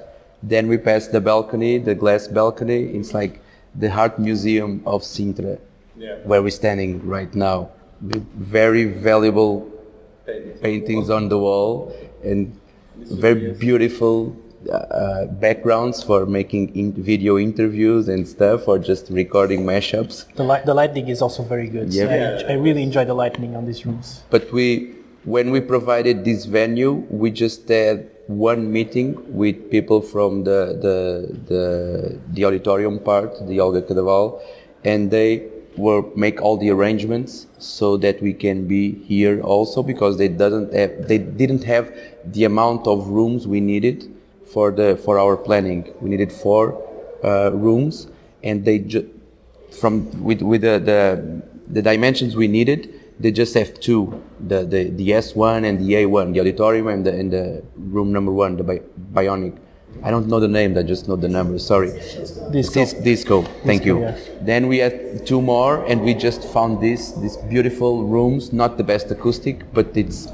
Then 0.47 0.67
we 0.67 0.77
pass 0.77 1.07
the 1.07 1.21
balcony, 1.21 1.79
the 1.79 1.95
glass 1.95 2.27
balcony. 2.27 2.81
It's 2.97 3.13
like 3.13 3.41
the 3.73 3.89
Art 3.89 4.19
Museum 4.19 4.81
of 4.85 5.01
Sintra, 5.01 5.59
where 6.23 6.41
we're 6.43 6.51
standing 6.51 7.05
right 7.07 7.33
now. 7.33 7.69
With 8.01 8.25
very 8.35 8.85
valuable 8.85 9.71
paintings 10.61 11.09
on 11.09 11.29
the 11.29 11.39
wall 11.39 11.95
and 12.23 12.57
very 12.97 13.53
beautiful 13.53 14.35
uh, 14.71 15.25
backgrounds 15.25 16.03
for 16.03 16.25
making 16.25 16.75
in 16.75 16.93
video 16.93 17.37
interviews 17.37 18.07
and 18.07 18.27
stuff 18.27 18.67
or 18.67 18.77
just 18.79 19.09
recording 19.09 19.63
mashups. 19.63 20.31
The, 20.33 20.43
light, 20.43 20.65
the 20.65 20.73
lighting 20.73 21.07
is 21.07 21.21
also 21.21 21.43
very 21.43 21.67
good. 21.67 21.93
So 21.93 22.03
Yeah. 22.03 22.41
I, 22.47 22.53
I 22.53 22.55
really 22.55 22.83
enjoy 22.83 23.05
the 23.05 23.13
lighting 23.13 23.55
on 23.55 23.65
these 23.65 23.85
rooms. 23.85 24.23
But 24.29 24.51
we, 24.51 24.95
when 25.23 25.51
we 25.51 25.61
provided 25.61 26.25
this 26.25 26.45
venue, 26.45 26.93
we 27.09 27.31
just 27.31 27.67
had 27.69 28.09
one 28.27 28.71
meeting 28.71 29.15
with 29.33 29.69
people 29.69 30.01
from 30.01 30.43
the 30.43 30.77
the 30.81 30.97
the, 31.47 32.19
the 32.33 32.45
auditorium 32.45 32.99
part, 32.99 33.35
the 33.47 33.59
Olga 33.59 33.81
Cadaval, 33.81 34.41
and 34.83 35.11
they 35.11 35.47
will 35.77 36.09
make 36.15 36.41
all 36.41 36.57
the 36.57 36.69
arrangements 36.69 37.47
so 37.59 37.97
that 37.97 38.21
we 38.21 38.33
can 38.33 38.65
be 38.65 38.93
here 39.03 39.41
also 39.41 39.83
because 39.83 40.17
they 40.17 40.27
doesn't 40.27 40.73
have 40.73 41.07
they 41.07 41.17
didn't 41.17 41.63
have 41.63 41.93
the 42.25 42.45
amount 42.45 42.87
of 42.87 43.07
rooms 43.09 43.45
we 43.47 43.59
needed 43.59 44.11
for 44.45 44.71
the 44.71 44.95
for 44.97 45.19
our 45.19 45.35
planning. 45.37 45.93
We 46.01 46.09
needed 46.09 46.31
four 46.31 46.81
uh, 47.23 47.51
rooms, 47.53 48.07
and 48.43 48.63
they 48.65 48.79
ju- 48.79 49.09
from 49.71 50.23
with 50.23 50.41
with 50.41 50.61
the, 50.61 50.79
the 50.79 51.41
the 51.67 51.81
dimensions 51.81 52.35
we 52.35 52.47
needed, 52.47 52.93
they 53.19 53.31
just 53.31 53.53
have 53.53 53.79
two: 53.79 54.21
the 54.39 54.63
the, 54.65 54.89
the 54.89 55.09
S1 55.09 55.65
and 55.65 55.79
the 55.79 55.93
A1, 55.93 56.33
the 56.33 56.39
auditorium 56.41 56.87
and 56.87 57.05
the 57.05 57.13
and 57.13 57.31
the 57.31 57.63
room 57.77 58.11
number 58.11 58.31
one, 58.31 58.57
the 58.57 58.63
bi- 58.63 58.81
bionic. 59.13 59.57
I 60.03 60.11
don't 60.11 60.27
know 60.27 60.41
the 60.41 60.47
name, 60.49 60.77
I 60.77 60.83
just 60.83 61.07
know 61.07 61.15
the 61.15 61.29
number. 61.29 61.57
Sorry. 61.57 61.89
Disco. 62.51 62.81
Dis- 62.81 62.93
disco. 62.93 63.41
Thank 63.63 63.85
you. 63.85 64.01
yeah. 64.01 64.17
Then 64.41 64.67
we 64.67 64.79
had 64.79 65.25
two 65.25 65.41
more, 65.41 65.85
and 65.85 66.01
we 66.01 66.13
just 66.13 66.43
found 66.43 66.81
this 66.81 67.11
these 67.13 67.37
beautiful 67.37 68.03
rooms. 68.03 68.51
Not 68.51 68.77
the 68.77 68.83
best 68.83 69.09
acoustic, 69.09 69.63
but 69.73 69.95
it's 69.95 70.27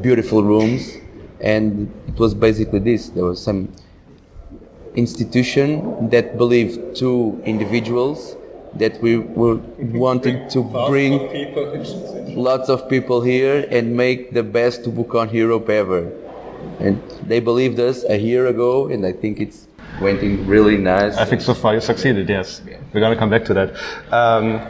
beautiful 0.00 0.44
rooms, 0.44 0.96
and 1.40 1.90
it 2.08 2.18
was 2.18 2.32
basically 2.34 2.78
this. 2.78 3.08
There 3.08 3.24
was 3.24 3.42
some 3.42 3.72
institution 4.94 6.08
that 6.10 6.36
believed 6.38 6.94
two 6.96 7.40
individuals 7.44 8.36
that 8.76 9.00
we 9.02 9.18
were 9.18 9.56
wanting 9.78 10.48
to 10.50 10.62
bring 10.88 11.12
lots 12.36 12.68
of 12.68 12.88
people 12.88 13.20
here 13.20 13.66
and 13.70 13.96
make 13.96 14.32
the 14.32 14.42
best 14.42 14.82
UbuCon 14.82 15.32
Europe 15.32 15.68
ever. 15.68 16.10
And 16.80 17.02
they 17.26 17.40
believed 17.40 17.78
us 17.80 18.04
a 18.08 18.16
year 18.16 18.46
ago, 18.46 18.88
and 18.88 19.04
I 19.04 19.12
think 19.12 19.40
it's 19.40 19.66
went 20.00 20.22
in 20.22 20.46
really 20.46 20.76
nice. 20.78 21.16
I 21.16 21.24
think 21.24 21.42
so 21.42 21.54
far 21.54 21.74
you 21.74 21.80
succeeded. 21.80 22.28
Yes, 22.28 22.62
we're 22.92 23.00
gonna 23.00 23.16
come 23.16 23.30
back 23.30 23.44
to 23.46 23.54
that. 23.54 23.74
Um, 24.12 24.60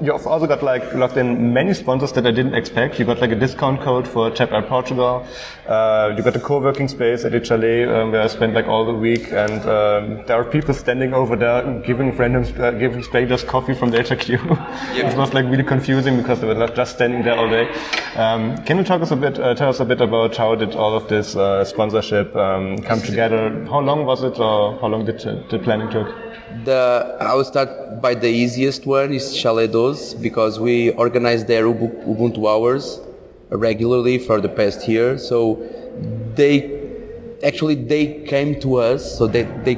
you've 0.00 0.26
also 0.26 0.46
got 0.46 0.62
like 0.62 0.94
locked 0.94 1.16
in 1.16 1.52
many 1.52 1.74
sponsors 1.74 2.12
that 2.12 2.26
I 2.26 2.30
didn't 2.30 2.54
expect. 2.54 2.98
You 2.98 3.04
got 3.04 3.20
like 3.20 3.30
a 3.30 3.34
discount 3.34 3.80
code 3.80 4.06
for 4.06 4.30
TAP 4.30 4.52
Air 4.52 4.62
Portugal. 4.62 5.26
Uh, 5.66 6.14
you 6.16 6.22
got 6.22 6.36
a 6.36 6.40
co-working 6.40 6.88
space 6.88 7.24
at 7.24 7.32
the 7.32 7.44
chalet 7.44 7.84
um, 7.84 8.12
where 8.12 8.22
I 8.22 8.26
spent 8.26 8.54
like 8.54 8.66
all 8.66 8.84
the 8.84 8.94
week, 8.94 9.32
and 9.32 9.60
um, 9.62 10.24
there 10.26 10.36
are 10.36 10.44
people 10.44 10.74
standing 10.74 11.14
over 11.14 11.36
there 11.36 11.80
giving 11.80 12.16
random, 12.16 12.44
uh, 12.60 12.70
giving 12.72 13.02
strangers 13.02 13.44
coffee 13.44 13.74
from 13.74 13.90
the 13.90 14.02
HQ. 14.02 14.28
it 14.96 15.16
was 15.16 15.32
like 15.34 15.46
really 15.46 15.64
confusing 15.64 16.16
because 16.16 16.40
they 16.40 16.46
were 16.46 16.54
not 16.54 16.74
just 16.74 16.96
standing 16.96 17.22
there 17.22 17.36
all 17.36 17.48
day. 17.48 17.68
Um, 18.16 18.56
can 18.64 18.78
you 18.78 18.84
talk 18.84 19.02
us 19.02 19.10
a 19.10 19.16
bit, 19.16 19.38
uh, 19.38 19.54
tell 19.54 19.70
us 19.70 19.80
a 19.80 19.84
bit 19.84 20.00
about 20.00 20.36
how 20.36 20.54
did 20.54 20.74
all 20.74 20.94
of 20.94 21.08
this 21.08 21.36
uh, 21.36 21.64
sponsorship 21.64 22.34
um, 22.36 22.78
come 22.78 23.00
together? 23.00 23.64
How 23.66 23.80
long 23.80 24.04
was 24.04 24.22
it, 24.22 24.38
or 24.38 24.78
how 24.80 24.88
long 24.88 25.04
did 25.04 25.20
the 25.50 25.58
planning 25.58 25.90
took? 25.90 26.08
The 26.64 27.16
I 27.20 27.34
will 27.34 27.44
start 27.44 28.00
by 28.00 28.14
the 28.14 28.28
easiest 28.28 28.86
one 28.86 29.12
is 29.12 29.36
Chalet 29.36 29.66
Because 30.14 30.58
we 30.58 30.90
organize 30.90 31.44
their 31.44 31.64
Ubuntu 31.64 32.46
hours 32.48 33.00
regularly 33.50 34.18
for 34.18 34.40
the 34.40 34.48
past 34.48 34.88
year. 34.88 35.18
So 35.18 35.38
they 36.34 36.54
actually 37.42 37.74
they 37.74 38.24
came 38.24 38.58
to 38.60 38.76
us 38.76 39.18
so 39.18 39.26
that 39.26 39.64
they 39.64 39.76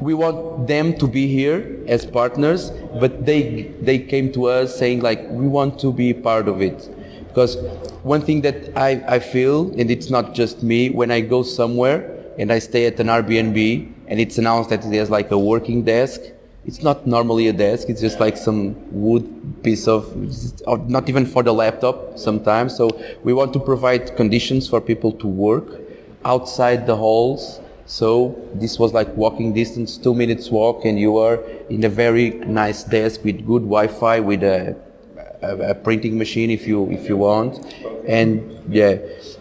we 0.00 0.14
want 0.14 0.66
them 0.66 0.96
to 0.98 1.06
be 1.06 1.26
here 1.26 1.78
as 1.86 2.04
partners, 2.04 2.70
but 3.00 3.24
they 3.24 3.72
they 3.80 3.98
came 3.98 4.32
to 4.32 4.46
us 4.46 4.76
saying 4.76 5.00
like 5.00 5.26
we 5.30 5.46
want 5.46 5.78
to 5.80 5.92
be 5.92 6.12
part 6.12 6.48
of 6.48 6.60
it 6.62 6.88
because 7.30 7.56
one 8.02 8.20
thing 8.20 8.40
that 8.42 8.76
I, 8.76 9.02
I 9.06 9.18
feel 9.20 9.70
and 9.78 9.90
it's 9.90 10.10
not 10.10 10.34
just 10.34 10.62
me 10.62 10.90
when 10.90 11.10
I 11.10 11.20
go 11.20 11.42
somewhere 11.42 11.98
and 12.38 12.52
I 12.52 12.58
stay 12.58 12.86
at 12.86 12.98
an 12.98 13.06
Airbnb 13.06 13.92
and 14.08 14.20
it's 14.20 14.38
announced 14.38 14.70
that 14.70 14.82
there's 14.82 15.10
like 15.10 15.30
a 15.30 15.38
working 15.38 15.84
desk 15.84 16.20
it's 16.64 16.82
not 16.82 17.06
normally 17.06 17.48
a 17.48 17.52
desk. 17.52 17.88
It's 17.88 18.00
just 18.00 18.20
like 18.20 18.36
some 18.36 18.74
wood 18.92 19.24
piece 19.62 19.88
of, 19.88 20.14
not 20.88 21.08
even 21.08 21.26
for 21.26 21.42
the 21.42 21.52
laptop 21.52 22.18
sometimes. 22.18 22.76
So 22.76 22.90
we 23.22 23.32
want 23.32 23.52
to 23.54 23.60
provide 23.60 24.16
conditions 24.16 24.68
for 24.68 24.80
people 24.80 25.12
to 25.12 25.26
work 25.26 25.80
outside 26.24 26.86
the 26.86 26.96
halls. 26.96 27.60
So 27.86 28.38
this 28.54 28.78
was 28.78 28.92
like 28.92 29.08
walking 29.16 29.52
distance, 29.52 29.96
two 29.96 30.14
minutes 30.14 30.50
walk, 30.50 30.84
and 30.84 30.98
you 30.98 31.16
are 31.18 31.40
in 31.70 31.82
a 31.84 31.88
very 31.88 32.30
nice 32.30 32.84
desk 32.84 33.24
with 33.24 33.38
good 33.46 33.62
Wi-Fi, 33.62 34.20
with 34.20 34.42
a, 34.44 34.76
a, 35.42 35.70
a 35.70 35.74
printing 35.74 36.16
machine 36.16 36.50
if 36.50 36.66
you 36.68 36.88
if 36.92 37.08
you 37.08 37.16
want, 37.16 37.58
and 38.06 38.62
yeah, 38.72 38.98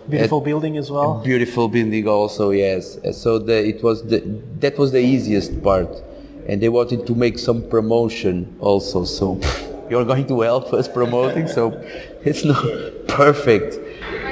Beautiful 0.10 0.42
building 0.42 0.78
as 0.78 0.90
well. 0.90 1.22
beautiful 1.24 1.68
building 1.68 2.08
also 2.08 2.50
yes 2.50 2.98
so 3.12 3.38
the, 3.38 3.68
it 3.68 3.84
was 3.84 4.02
the 4.08 4.20
that 4.60 4.76
was 4.80 4.92
the 4.92 4.98
easiest 5.00 5.62
part 5.62 5.88
and 6.50 6.62
they 6.62 6.70
wanted 6.70 7.06
to 7.08 7.14
make 7.16 7.38
some 7.40 7.62
promotion 7.70 8.36
also 8.60 9.06
so 9.06 9.40
you're 9.90 10.06
going 10.06 10.26
to 10.28 10.42
help 10.42 10.74
us 10.74 10.88
promoting 10.88 11.48
so 11.48 11.64
it's 12.24 12.44
not 12.44 12.64
perfect 13.08 13.78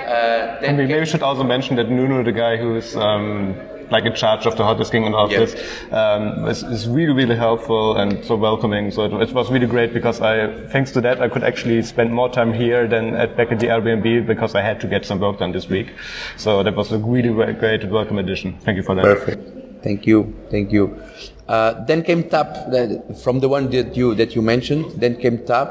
uh, 0.07 0.65
And 0.65 0.77
we 0.77 0.85
maybe 0.85 1.05
should 1.05 1.21
also 1.21 1.43
mention 1.43 1.75
that 1.75 1.89
Nuno, 1.89 2.23
the 2.23 2.31
guy 2.31 2.57
who 2.57 2.75
is 2.75 2.95
um, 2.95 3.55
like 3.91 4.05
in 4.05 4.13
charge 4.15 4.45
of 4.45 4.55
the 4.57 4.63
hot 4.63 4.77
desking 4.77 5.05
and 5.05 5.15
all 5.15 5.25
of 5.25 5.31
Yeah. 5.31 5.39
this, 5.39 5.53
um, 5.91 6.47
is, 6.47 6.63
is 6.63 6.87
really, 6.87 7.13
really 7.13 7.35
helpful 7.35 7.97
and 7.97 8.23
so 8.25 8.35
welcoming. 8.35 8.91
So 8.91 9.05
it, 9.05 9.29
it 9.29 9.33
was 9.33 9.51
really 9.51 9.67
great 9.67 9.93
because 9.93 10.19
I, 10.21 10.33
thanks 10.73 10.91
to 10.91 11.01
that, 11.01 11.21
I 11.21 11.29
could 11.29 11.43
actually 11.43 11.81
spend 11.83 12.13
more 12.13 12.29
time 12.29 12.53
here 12.53 12.87
than 12.87 13.15
at 13.15 13.37
back 13.37 13.51
at 13.51 13.59
the 13.59 13.67
Airbnb 13.67 14.25
because 14.25 14.55
I 14.55 14.61
had 14.61 14.79
to 14.81 14.87
get 14.87 15.05
some 15.05 15.19
work 15.19 15.39
done 15.39 15.51
this 15.51 15.69
week. 15.69 15.93
So 16.37 16.63
that 16.63 16.75
was 16.75 16.91
a 16.91 16.97
really 16.97 17.31
great 17.53 17.83
welcome 17.89 18.17
addition. 18.17 18.57
Thank 18.65 18.77
you 18.77 18.83
for 18.83 18.95
that. 18.95 19.03
Perfect. 19.03 19.56
Thank 19.87 20.05
you. 20.05 20.35
Thank 20.51 20.73
you. 20.73 21.01
Uh, 21.47 21.85
then 21.85 22.03
came 22.03 22.23
Tap 22.29 22.47
that, 22.71 23.21
from 23.23 23.39
the 23.39 23.47
one 23.47 23.69
that 23.69 23.95
you 23.95 24.15
that 24.15 24.35
you 24.35 24.41
mentioned. 24.41 24.85
Then 25.03 25.15
came 25.15 25.37
Tap. 25.45 25.69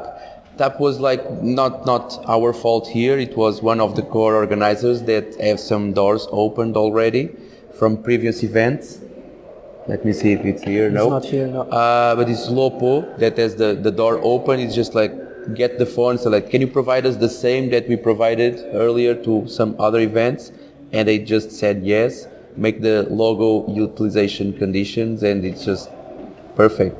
Tap 0.56 0.80
was 0.80 0.98
like 1.00 1.24
not 1.42 1.84
not 1.84 2.18
our 2.26 2.54
fault 2.54 2.88
here. 2.88 3.18
It 3.18 3.36
was 3.36 3.60
one 3.60 3.78
of 3.78 3.94
the 3.94 4.04
core 4.14 4.34
organizers 4.34 5.02
that 5.02 5.38
have 5.38 5.60
some 5.60 5.92
doors 5.92 6.26
opened 6.30 6.78
already 6.78 7.24
from 7.78 8.02
previous 8.02 8.42
events. 8.42 9.00
Let 9.86 10.06
me 10.06 10.14
see 10.14 10.32
if 10.32 10.46
it's 10.46 10.62
here. 10.62 10.88
no, 10.90 11.02
it's 11.02 11.24
not 11.24 11.24
here, 11.32 11.46
no. 11.46 11.60
Uh, 11.64 12.16
but 12.16 12.30
it's 12.30 12.46
Lopo 12.46 13.18
that 13.18 13.36
has 13.36 13.56
the, 13.56 13.74
the 13.74 13.92
door 13.92 14.18
open. 14.22 14.60
It's 14.60 14.74
just 14.74 14.94
like 14.94 15.12
get 15.54 15.78
the 15.78 15.84
phone. 15.84 16.16
So 16.16 16.30
like, 16.30 16.48
can 16.48 16.62
you 16.62 16.68
provide 16.68 17.04
us 17.04 17.16
the 17.16 17.28
same 17.28 17.68
that 17.74 17.86
we 17.86 17.96
provided 17.96 18.64
earlier 18.72 19.14
to 19.26 19.46
some 19.46 19.76
other 19.78 20.00
events? 20.00 20.52
And 20.92 21.06
they 21.06 21.18
just 21.18 21.52
said 21.52 21.84
yes. 21.84 22.26
Make 22.56 22.80
the 22.80 23.02
logo 23.10 23.70
utilization 23.72 24.52
conditions, 24.52 25.22
and 25.22 25.44
it's 25.44 25.64
just 25.64 25.90
perfect. 26.54 26.98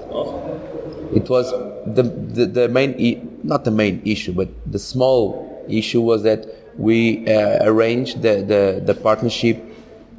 It 1.15 1.29
was 1.31 1.51
the 1.87 2.03
the, 2.03 2.47
the 2.47 2.69
main 2.69 2.95
e- 2.99 3.23
not 3.43 3.65
the 3.65 3.71
main 3.71 4.03
issue, 4.05 4.33
but 4.33 4.49
the 4.71 4.79
small 4.79 5.65
issue 5.69 6.01
was 6.03 6.23
that 6.25 6.47
we 6.77 7.27
uh, 7.27 7.59
arranged 7.65 8.23
the 8.23 8.43
the, 8.43 8.83
the 8.85 8.95
partnership 8.95 9.63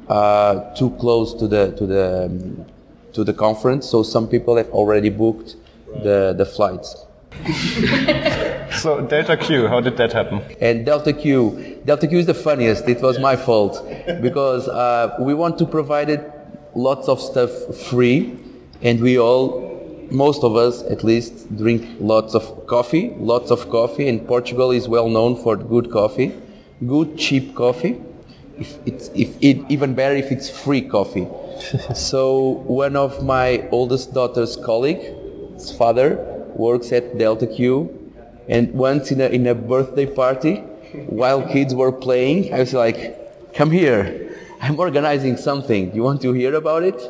uh, 0.08 0.74
too 0.74 0.90
close 0.98 1.34
to 1.34 1.46
the 1.46 1.72
to 1.72 1.86
the 1.86 2.24
um, 2.26 2.66
to 3.12 3.22
the 3.24 3.32
conference, 3.32 3.88
so 3.88 4.02
some 4.02 4.26
people 4.28 4.56
have 4.56 4.70
already 4.70 5.10
booked 5.10 5.56
the 6.02 6.34
the 6.36 6.46
flights. 6.46 7.04
So 8.72 9.00
Delta 9.00 9.36
Q, 9.36 9.66
how 9.66 9.80
did 9.80 9.96
that 9.96 10.12
happen? 10.12 10.42
And 10.60 10.84
Delta 10.84 11.12
Q, 11.12 11.80
Delta 11.84 12.06
Q 12.06 12.18
is 12.18 12.26
the 12.26 12.34
funniest. 12.34 12.88
It 12.88 13.00
was 13.00 13.18
my 13.18 13.36
fault 13.36 13.84
because 14.20 14.68
uh, 14.68 15.16
we 15.20 15.34
want 15.34 15.58
to 15.58 15.66
provide 15.66 16.10
it 16.10 16.30
lots 16.74 17.08
of 17.08 17.20
stuff 17.20 17.50
free, 17.88 18.38
and 18.82 19.00
we 19.00 19.18
all, 19.18 20.06
most 20.10 20.44
of 20.44 20.56
us 20.56 20.82
at 20.82 21.02
least, 21.02 21.56
drink 21.56 21.86
lots 21.98 22.34
of 22.34 22.66
coffee. 22.66 23.14
Lots 23.18 23.50
of 23.50 23.68
coffee, 23.70 24.08
and 24.08 24.26
Portugal 24.26 24.70
is 24.70 24.88
well 24.88 25.08
known 25.08 25.36
for 25.36 25.56
good 25.56 25.90
coffee, 25.90 26.34
good 26.86 27.18
cheap 27.18 27.54
coffee. 27.54 28.00
If 28.58 28.78
it's 28.86 29.08
if 29.14 29.36
it, 29.40 29.64
even 29.68 29.94
better 29.94 30.16
if 30.16 30.30
it's 30.30 30.50
free 30.50 30.82
coffee. 30.82 31.28
so 31.94 32.62
one 32.66 32.96
of 32.96 33.24
my 33.24 33.68
oldest 33.70 34.14
daughter's 34.14 34.56
colleague, 34.56 35.02
his 35.54 35.72
father, 35.72 36.16
works 36.54 36.92
at 36.92 37.18
Delta 37.18 37.46
Q, 37.46 37.97
and 38.48 38.72
once 38.72 39.10
in 39.12 39.20
a, 39.20 39.26
in 39.26 39.46
a 39.46 39.54
birthday 39.54 40.06
party, 40.06 40.56
while 41.06 41.46
kids 41.46 41.74
were 41.74 41.92
playing, 41.92 42.52
I 42.52 42.60
was 42.60 42.72
like, 42.72 43.52
come 43.54 43.70
here, 43.70 44.34
I'm 44.60 44.78
organizing 44.78 45.36
something. 45.36 45.90
Do 45.90 45.96
you 45.96 46.02
want 46.02 46.22
to 46.22 46.32
hear 46.32 46.54
about 46.54 46.82
it? 46.82 47.00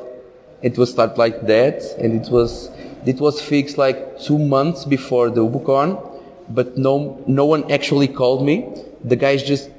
It 0.63 0.77
was 0.77 0.91
start 0.91 1.17
like 1.17 1.47
that, 1.47 1.83
and 1.99 2.21
it 2.21 2.31
was, 2.33 2.71
it 3.07 3.21
was 3.21 3.41
fixed 3.41 3.79
like 3.79 4.19
two 4.21 4.39
months 4.39 4.85
before 4.85 5.31
the 5.31 5.43
Ubucon, 5.43 6.21
but 6.49 6.77
no, 6.77 7.23
no 7.29 7.45
one 7.45 7.71
actually 7.71 8.09
called 8.09 8.45
me. 8.45 8.67
The 9.05 9.15
guys 9.15 9.45
just 9.45 9.71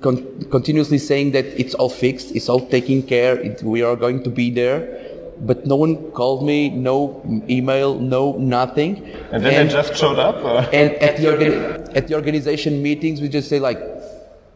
con- 0.00 0.48
continuously 0.50 0.98
saying 0.98 1.30
that 1.32 1.44
it's 1.44 1.74
all 1.74 1.88
fixed, 1.88 2.34
it's 2.34 2.48
all 2.48 2.66
taken 2.66 3.02
care, 3.02 3.38
it, 3.38 3.62
we 3.62 3.82
are 3.82 3.94
going 3.94 4.24
to 4.24 4.30
be 4.30 4.50
there. 4.50 5.05
But 5.40 5.66
no 5.66 5.76
one 5.76 6.10
called 6.12 6.46
me, 6.46 6.70
no 6.70 7.22
email, 7.48 7.94
no 7.98 8.32
nothing. 8.38 9.04
And 9.32 9.44
then 9.44 9.66
they 9.66 9.72
just 9.72 9.94
showed 9.94 10.18
up? 10.18 10.36
Or? 10.42 10.60
And 10.72 10.92
at 11.02 11.18
the, 11.18 11.90
at 11.94 12.08
the 12.08 12.14
organization 12.14 12.82
meetings, 12.82 13.20
we 13.20 13.28
just 13.28 13.48
say 13.48 13.58
like, 13.58 13.78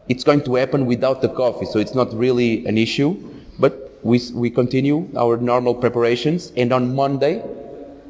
it's 0.09 0.23
going 0.23 0.41
to 0.43 0.55
happen 0.55 0.85
without 0.87 1.21
the 1.21 1.29
coffee, 1.29 1.65
so 1.65 1.79
it's 1.79 1.93
not 1.93 2.11
really 2.13 2.65
an 2.65 2.77
issue. 2.77 3.15
But 3.59 3.99
we, 4.03 4.19
we 4.33 4.49
continue 4.49 5.07
our 5.15 5.37
normal 5.37 5.75
preparations. 5.75 6.51
And 6.57 6.73
on 6.73 6.95
Monday, 6.95 7.43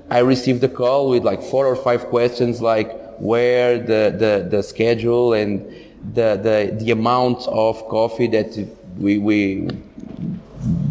I 0.10 0.20
received 0.20 0.64
a 0.64 0.70
call 0.70 1.10
with 1.10 1.24
like 1.24 1.44
four 1.44 1.68
or 1.68 1.76
five 1.76 2.06
questions 2.06 2.62
like 2.62 2.98
where 3.20 3.78
the, 3.78 4.16
the, 4.18 4.48
the 4.50 4.64
schedule 4.64 5.34
and 5.34 5.66
the, 6.14 6.40
the, 6.42 6.76
the 6.84 6.92
amount 6.92 7.48
of 7.48 7.88
coffee 7.90 8.28
that 8.28 8.68
we, 8.98 9.18
we 9.18 9.68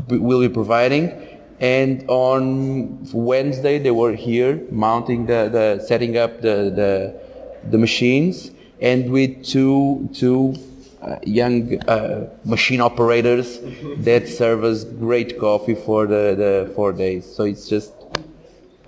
will 0.09 0.41
be 0.41 0.49
providing. 0.49 1.30
And 1.61 2.05
on 2.09 3.07
Wednesday, 3.13 3.79
they 3.79 3.91
were 3.91 4.15
here 4.15 4.63
mounting 4.71 5.27
the, 5.27 5.49
the 5.53 5.85
setting 5.87 6.17
up 6.17 6.41
the, 6.41 6.73
the, 6.75 7.21
the 7.69 7.77
machines 7.77 8.51
and 8.81 9.11
with 9.11 9.45
two, 9.45 10.09
two 10.15 10.55
uh, 11.03 11.17
young 11.23 11.79
uh, 11.87 12.31
machine 12.45 12.81
operators 12.81 13.59
that 13.99 14.27
serve 14.27 14.65
us 14.65 14.85
great 14.85 15.39
coffee 15.39 15.75
for 15.75 16.07
the, 16.07 16.35
the 16.35 16.73
four 16.75 16.93
days. 16.93 17.27
So 17.27 17.45
it's 17.45 17.69
just, 17.69 17.93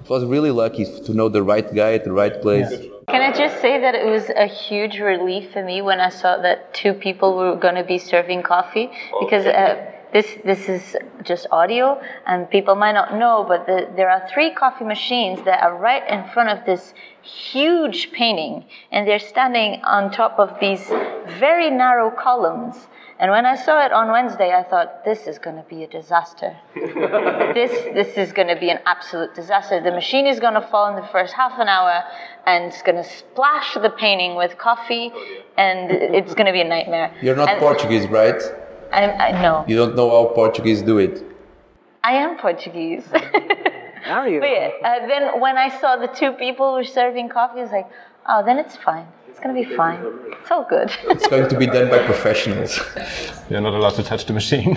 it 0.01 0.09
was 0.09 0.25
really 0.25 0.51
lucky 0.51 0.85
to 0.85 1.15
know 1.15 1.29
the 1.29 1.43
right 1.43 1.75
guy 1.75 1.93
at 1.95 2.05
the 2.05 2.13
right 2.13 2.41
place. 2.41 2.71
Can 3.09 3.21
I 3.21 3.37
just 3.37 3.61
say 3.61 3.81
that 3.81 3.95
it 3.95 4.07
was 4.07 4.31
a 4.31 4.47
huge 4.47 4.99
relief 4.99 5.53
for 5.53 5.63
me 5.63 5.83
when 5.83 6.01
I 6.01 6.09
saw 6.09 6.39
that 6.39 6.73
two 6.73 6.95
people 6.95 7.37
were 7.37 7.57
going 7.57 7.75
to 7.75 7.85
be 7.85 7.99
serving 7.99 8.43
coffee 8.43 8.91
because 9.21 9.45
uh, 9.45 9.91
this 10.12 10.37
this 10.44 10.68
is 10.68 10.96
just 11.22 11.46
audio 11.51 12.01
and 12.27 12.48
people 12.51 12.75
might 12.75 12.92
not 12.92 13.14
know, 13.14 13.44
but 13.46 13.66
the, 13.66 13.88
there 13.96 14.11
are 14.11 14.29
three 14.33 14.53
coffee 14.53 14.85
machines 14.85 15.42
that 15.44 15.62
are 15.62 15.77
right 15.77 16.07
in 16.09 16.29
front 16.31 16.51
of 16.51 16.66
this 16.66 16.94
huge 17.22 18.12
painting, 18.12 18.64
and 18.90 19.07
they're 19.07 19.18
standing 19.18 19.81
on 19.85 20.11
top 20.11 20.38
of 20.38 20.59
these 20.61 20.87
very 21.38 21.70
narrow 21.70 22.11
columns. 22.11 22.88
And 23.18 23.31
when 23.31 23.46
I 23.46 23.55
saw 23.55 23.85
it 23.87 23.92
on 23.92 24.11
Wednesday, 24.11 24.53
I 24.53 24.64
thought 24.64 25.05
this 25.05 25.29
is 25.29 25.38
going 25.38 25.55
to 25.55 25.62
be 25.62 25.85
a 25.85 25.87
disaster 25.87 26.57
this 26.75 27.70
this 27.94 28.16
is 28.16 28.33
going 28.33 28.48
to 28.48 28.59
be 28.59 28.70
an 28.70 28.81
absolute 28.87 29.35
disaster. 29.35 29.81
The 29.81 29.92
machine 29.92 30.27
is 30.27 30.40
going 30.40 30.55
to 30.55 30.66
fall 30.72 30.88
in 30.88 30.96
the 31.01 31.09
first 31.09 31.33
half 31.35 31.59
an 31.59 31.68
hour, 31.68 32.03
and 32.46 32.64
it's 32.64 32.83
going 32.83 32.96
to 32.96 33.09
splash 33.09 33.75
the 33.75 33.90
painting 33.90 34.35
with 34.37 34.59
coffee, 34.59 35.12
and 35.57 35.90
it's 35.90 36.35
going 36.35 36.46
to 36.46 36.53
be 36.53 36.61
a 36.61 36.68
nightmare. 36.68 37.14
You're 37.22 37.37
not 37.37 37.48
And 37.48 37.61
Portuguese, 37.61 38.07
right? 38.09 38.42
I, 38.92 39.11
I 39.28 39.42
know. 39.42 39.64
You 39.66 39.76
don't 39.76 39.96
know 39.96 40.11
how 40.11 40.35
Portuguese 40.35 40.83
do 40.83 40.98
it. 40.98 41.24
I 42.05 42.12
am 42.12 42.37
Portuguese. 42.37 43.05
Are 44.07 44.28
you? 44.28 44.40
But 44.44 44.50
yeah, 44.50 44.70
uh, 44.85 45.07
then 45.07 45.40
when 45.40 45.57
I 45.57 45.68
saw 45.81 45.96
the 45.96 46.09
two 46.09 46.33
people 46.33 46.70
who 46.70 46.74
were 46.74 46.85
serving 46.85 47.28
coffee, 47.28 47.61
I 47.61 47.62
was 47.62 47.72
like, 47.72 47.88
oh, 48.28 48.44
then 48.44 48.59
it's 48.59 48.76
fine. 48.76 49.07
It's 49.28 49.38
going 49.40 49.55
to 49.55 49.68
be 49.68 49.76
fine. 49.76 50.00
It's 50.40 50.50
all 50.50 50.66
good. 50.68 50.90
It's 51.05 51.28
going 51.28 51.48
to 51.48 51.59
be 51.59 51.66
done 51.66 51.88
by 51.88 52.05
professionals. 52.05 52.81
You're 53.50 53.61
not 53.61 53.74
allowed 53.74 53.94
to 54.00 54.02
touch 54.02 54.26
the 54.26 54.33
machine. 54.33 54.74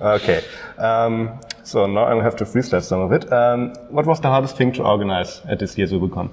okay. 0.00 0.44
Um, 0.78 1.40
so 1.64 1.86
now 1.86 2.04
I'll 2.04 2.20
have 2.20 2.36
to 2.36 2.44
freestyle 2.44 2.82
some 2.82 3.00
of 3.00 3.12
it. 3.12 3.30
Um, 3.32 3.74
what 3.90 4.06
was 4.06 4.20
the 4.20 4.28
hardest 4.28 4.56
thing 4.56 4.72
to 4.74 4.84
organize 4.84 5.42
at 5.48 5.58
this 5.58 5.76
year's 5.76 5.92
UbuCon? 5.92 6.30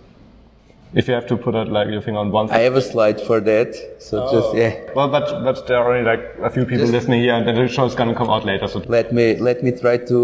If 0.95 1.07
you 1.07 1.13
have 1.15 1.25
to 1.27 1.37
put 1.37 1.55
out 1.55 1.69
like 1.69 1.89
your 1.89 2.01
finger 2.01 2.19
on 2.19 2.31
one 2.31 2.51
I 2.51 2.59
have 2.59 2.75
a 2.75 2.81
slide 2.81 3.19
for 3.19 3.39
that. 3.41 3.73
So 3.99 4.31
just 4.31 4.55
yeah. 4.55 4.93
Well, 4.95 5.09
but 5.09 5.43
but 5.43 5.65
there 5.67 5.77
are 5.77 5.91
only 5.91 6.05
like 6.05 6.23
a 6.41 6.49
few 6.49 6.65
people 6.65 6.85
Just- 6.85 6.93
listening 6.93 7.21
here, 7.21 7.33
and 7.33 7.47
then 7.47 7.55
the 7.55 7.67
show 7.67 7.85
is 7.85 7.95
gonna 7.95 8.15
come 8.15 8.29
out 8.29 8.45
later. 8.45 8.67
So 8.67 8.79
Let 8.87 9.11
me 9.13 9.35
let 9.37 9.63
me 9.63 9.71
try 9.71 9.97
to 9.97 10.19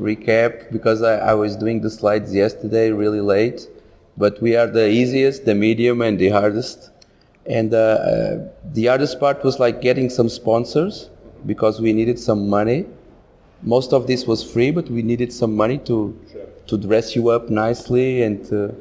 recap 0.00 0.72
because 0.72 1.02
I, 1.02 1.16
I 1.32 1.34
was 1.34 1.56
doing 1.56 1.80
the 1.80 1.90
slides 1.90 2.34
yesterday 2.34 2.90
really 2.90 3.20
late. 3.20 3.68
But 4.18 4.40
we 4.40 4.56
are 4.56 4.66
the 4.66 4.88
easiest, 4.88 5.44
the 5.44 5.54
medium, 5.54 6.00
and 6.00 6.18
the 6.18 6.30
hardest. 6.30 6.90
And 7.44 7.74
uh, 7.74 7.78
uh, 7.78 8.48
the 8.72 8.86
hardest 8.86 9.20
part 9.20 9.44
was 9.44 9.58
like 9.60 9.82
getting 9.82 10.08
some 10.08 10.30
sponsors 10.30 11.10
because 11.44 11.80
we 11.80 11.92
needed 11.92 12.18
some 12.18 12.48
money. 12.48 12.86
Most 13.62 13.92
of 13.92 14.06
this 14.06 14.26
was 14.26 14.42
free, 14.42 14.70
but 14.70 14.88
we 14.90 15.02
needed 15.02 15.32
some 15.32 15.54
money 15.54 15.78
to 15.90 16.18
to 16.68 16.78
dress 16.78 17.14
you 17.14 17.28
up 17.28 17.50
nicely 17.50 18.22
and 18.22 18.44
to 18.46 18.74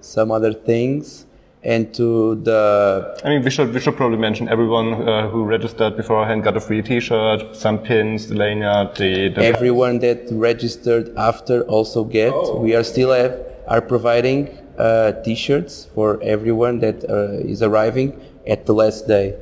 some 0.00 0.30
other 0.30 0.52
things 0.52 1.26
and 1.64 1.92
to 1.94 2.36
the 2.36 3.20
I 3.24 3.28
mean, 3.30 3.42
we 3.42 3.50
should 3.50 3.74
we 3.74 3.80
should 3.80 3.96
probably 3.96 4.18
mention 4.18 4.48
everyone 4.48 5.08
uh, 5.08 5.28
who 5.28 5.44
registered 5.44 5.96
beforehand 5.96 6.44
got 6.44 6.56
a 6.56 6.60
free 6.60 6.82
T-shirt, 6.82 7.56
some 7.56 7.78
pins, 7.78 8.28
the 8.28 8.36
lanyard, 8.36 8.96
the, 8.96 9.28
the 9.28 9.44
everyone 9.44 9.98
that 10.00 10.20
registered 10.30 11.12
after 11.16 11.62
also 11.62 12.04
get. 12.04 12.32
We 12.54 12.76
are 12.76 12.84
still 12.84 13.12
have, 13.12 13.40
are 13.66 13.80
providing 13.80 14.48
uh, 14.78 15.12
T-shirts 15.24 15.88
for 15.94 16.22
everyone 16.22 16.78
that 16.78 17.04
uh, 17.10 17.32
is 17.52 17.62
arriving 17.62 18.20
at 18.46 18.66
the 18.66 18.72
last 18.72 19.08
day. 19.08 19.36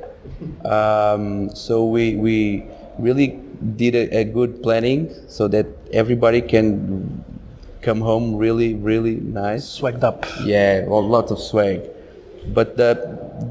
Um, 0.65 1.55
so 1.55 1.85
we 1.85 2.15
we 2.15 2.65
really 2.97 3.39
did 3.75 3.95
a, 3.95 4.21
a 4.21 4.23
good 4.23 4.63
planning 4.63 5.13
so 5.27 5.47
that 5.49 5.67
everybody 5.93 6.41
can 6.41 7.23
come 7.87 8.01
home 8.01 8.35
really 8.35 8.71
really 8.89 9.15
nice. 9.15 9.63
Swagged 9.79 10.03
up. 10.03 10.25
Yeah, 10.43 10.85
a 10.85 11.01
lot 11.15 11.31
of 11.31 11.39
swag. 11.39 11.79
But 12.53 12.77
the, 12.77 12.91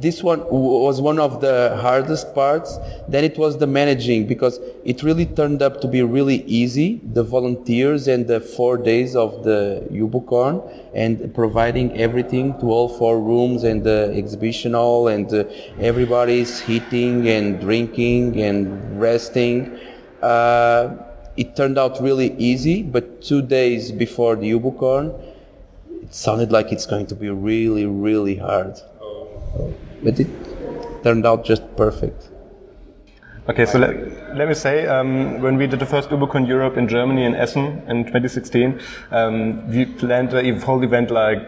this 0.01 0.22
one 0.22 0.40
was 0.49 1.01
one 1.01 1.18
of 1.18 1.40
the 1.40 1.77
hardest 1.81 2.35
parts. 2.35 2.79
Then 3.09 3.25
it 3.25 3.37
was 3.37 3.59
the 3.59 3.66
managing 3.66 4.27
because 4.27 4.59
it 4.85 5.03
really 5.03 5.27
turned 5.27 5.62
up 5.62 5.81
to 5.83 5.88
be 5.88 6.03
really 6.03 6.42
easy. 6.44 7.01
The 7.12 7.22
volunteers 7.22 8.09
and 8.09 8.27
the 8.27 8.40
four 8.40 8.79
days 8.79 9.14
of 9.14 9.44
the 9.44 9.87
UbuCon 9.90 10.55
and 10.94 11.35
providing 11.35 11.96
everything 11.99 12.59
to 12.61 12.66
all 12.70 12.88
four 12.88 13.20
rooms 13.20 13.64
and 13.64 13.85
the 13.85 14.12
exhibition 14.16 14.72
hall 14.72 15.09
and 15.09 15.33
uh, 15.33 15.44
everybody's 15.79 16.68
eating 16.68 17.29
and 17.29 17.61
drinking 17.61 18.40
and 18.40 19.01
resting. 19.01 19.79
Uh, 20.22 20.96
it 21.37 21.57
turned 21.57 21.79
out 21.79 22.01
really 22.01 22.35
easy, 22.38 22.83
but 22.83 23.22
two 23.22 23.42
days 23.42 23.92
before 23.92 24.37
the 24.37 24.51
UbuCon, 24.53 25.18
it 26.03 26.14
sounded 26.14 26.53
like 26.53 26.72
it's 26.72 26.87
going 26.87 27.07
to 27.07 27.14
be 27.14 27.29
really, 27.29 27.87
really 27.87 28.37
hard. 28.37 28.81
But 30.03 30.20
it 30.20 30.29
turned 31.03 31.27
out 31.27 31.44
just 31.44 31.77
perfect. 31.77 32.31
Okay, 33.49 33.64
so 33.64 33.79
let, 33.79 34.37
let 34.37 34.49
me 34.49 34.55
say, 34.55 34.87
um, 34.87 35.40
when 35.40 35.57
we 35.57 35.66
did 35.68 35.79
the 35.79 35.87
first 35.87 36.09
UbuCon 36.09 36.49
Europe 36.49 36.77
in 36.77 36.88
Germany 36.88 37.25
in 37.25 37.35
Essen 37.35 37.83
in 37.88 38.05
2016, 38.05 38.81
um, 39.12 39.68
we 39.68 39.85
planned 39.85 40.31
the 40.31 40.53
whole 40.64 40.83
event 40.83 41.11
like 41.11 41.38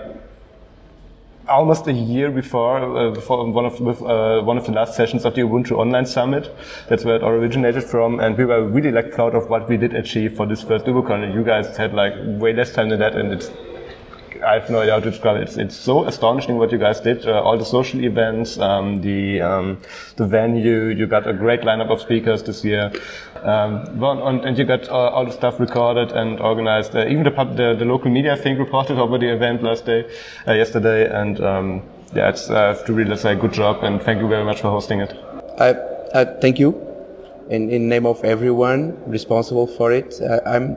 almost 1.49 1.87
a 1.87 1.93
year 1.93 2.31
before, 2.31 2.79
uh, 2.79 3.11
before 3.11 3.51
one 3.51 3.65
of 3.65 3.81
with, 3.81 4.03
uh, 4.03 4.41
one 4.43 4.59
of 4.59 4.67
the 4.67 4.73
last 4.73 4.95
sessions 4.95 5.25
of 5.25 5.35
the 5.35 5.43
Ubuntu 5.43 5.73
Online 5.73 6.07
Summit. 6.07 6.55
That's 6.89 7.05
where 7.05 7.17
it 7.17 7.23
all 7.23 7.31
originated 7.31 7.85
from, 7.85 8.21
and 8.21 8.37
we 8.37 8.45
were 8.45 8.65
really 8.65 8.93
like 8.93 9.13
proud 9.13 9.35
of 9.35 9.49
what 9.49 9.69
we 9.69 9.77
did 9.77 9.95
achieve 9.95 10.37
for 10.37 10.47
this 10.47 10.63
first 10.63 10.87
UbuCon. 10.87 11.25
And 11.25 11.35
you 11.35 11.45
guys 11.45 11.77
had 11.77 11.95
like 11.95 12.15
way 12.17 12.53
less 12.53 12.73
time 12.73 12.91
than 12.91 13.01
that, 13.01 13.15
and 13.15 13.33
it's 13.33 13.51
I 14.45 14.55
have 14.55 14.71
no 14.71 14.81
idea 14.81 14.93
how 14.93 15.01
to 15.01 15.11
describe 15.11 15.37
it. 15.37 15.43
It's, 15.43 15.57
it's 15.57 15.77
so 15.77 16.05
astonishing 16.05 16.57
what 16.59 16.71
you 16.73 16.79
guys 16.79 17.01
did. 17.01 17.27
Uh, 17.27 17.43
all 17.43 17.59
the 17.59 17.65
social 17.65 18.01
events, 18.05 18.59
um, 18.59 19.01
the 19.01 19.41
um, 19.41 19.79
the 20.17 20.27
venue. 20.27 20.87
You 20.87 21.07
got 21.07 21.27
a 21.27 21.33
great 21.33 21.63
lineup 21.63 21.91
of 21.91 22.01
speakers 22.01 22.43
this 22.43 22.65
year, 22.65 22.93
um, 23.45 23.99
well, 23.99 24.27
and, 24.29 24.45
and 24.45 24.59
you 24.59 24.65
got 24.65 24.89
uh, 24.89 24.95
all 24.95 25.25
the 25.25 25.33
stuff 25.33 25.61
recorded 25.61 26.13
and 26.13 26.41
organized. 26.41 26.95
Uh, 26.97 27.07
even 27.07 27.23
the, 27.25 27.31
pub, 27.31 27.57
the 27.57 27.75
the 27.79 27.85
local 27.85 28.11
media 28.11 28.37
thing 28.37 28.59
reported 28.59 28.99
over 28.99 29.19
the 29.19 29.33
event 29.33 29.63
last 29.63 29.87
day, 29.87 30.05
uh, 30.47 30.53
yesterday, 30.53 31.09
and 31.11 31.41
um, 31.41 31.83
yeah, 32.15 32.29
it's 32.31 32.51
uh, 32.51 32.75
to 32.87 32.93
really 32.93 33.17
say 33.17 33.35
good 33.35 33.53
job 33.53 33.85
and 33.85 34.03
thank 34.03 34.21
you 34.21 34.29
very 34.29 34.45
much 34.45 34.61
for 34.61 34.71
hosting 34.71 35.01
it. 35.01 35.15
I, 35.59 35.75
I 36.15 36.25
thank 36.41 36.59
you, 36.59 36.75
in 37.51 37.71
in 37.71 37.89
name 37.89 38.07
of 38.07 38.25
everyone 38.25 38.97
responsible 39.07 39.67
for 39.67 39.93
it. 39.93 40.21
I, 40.23 40.57
I'm 40.57 40.77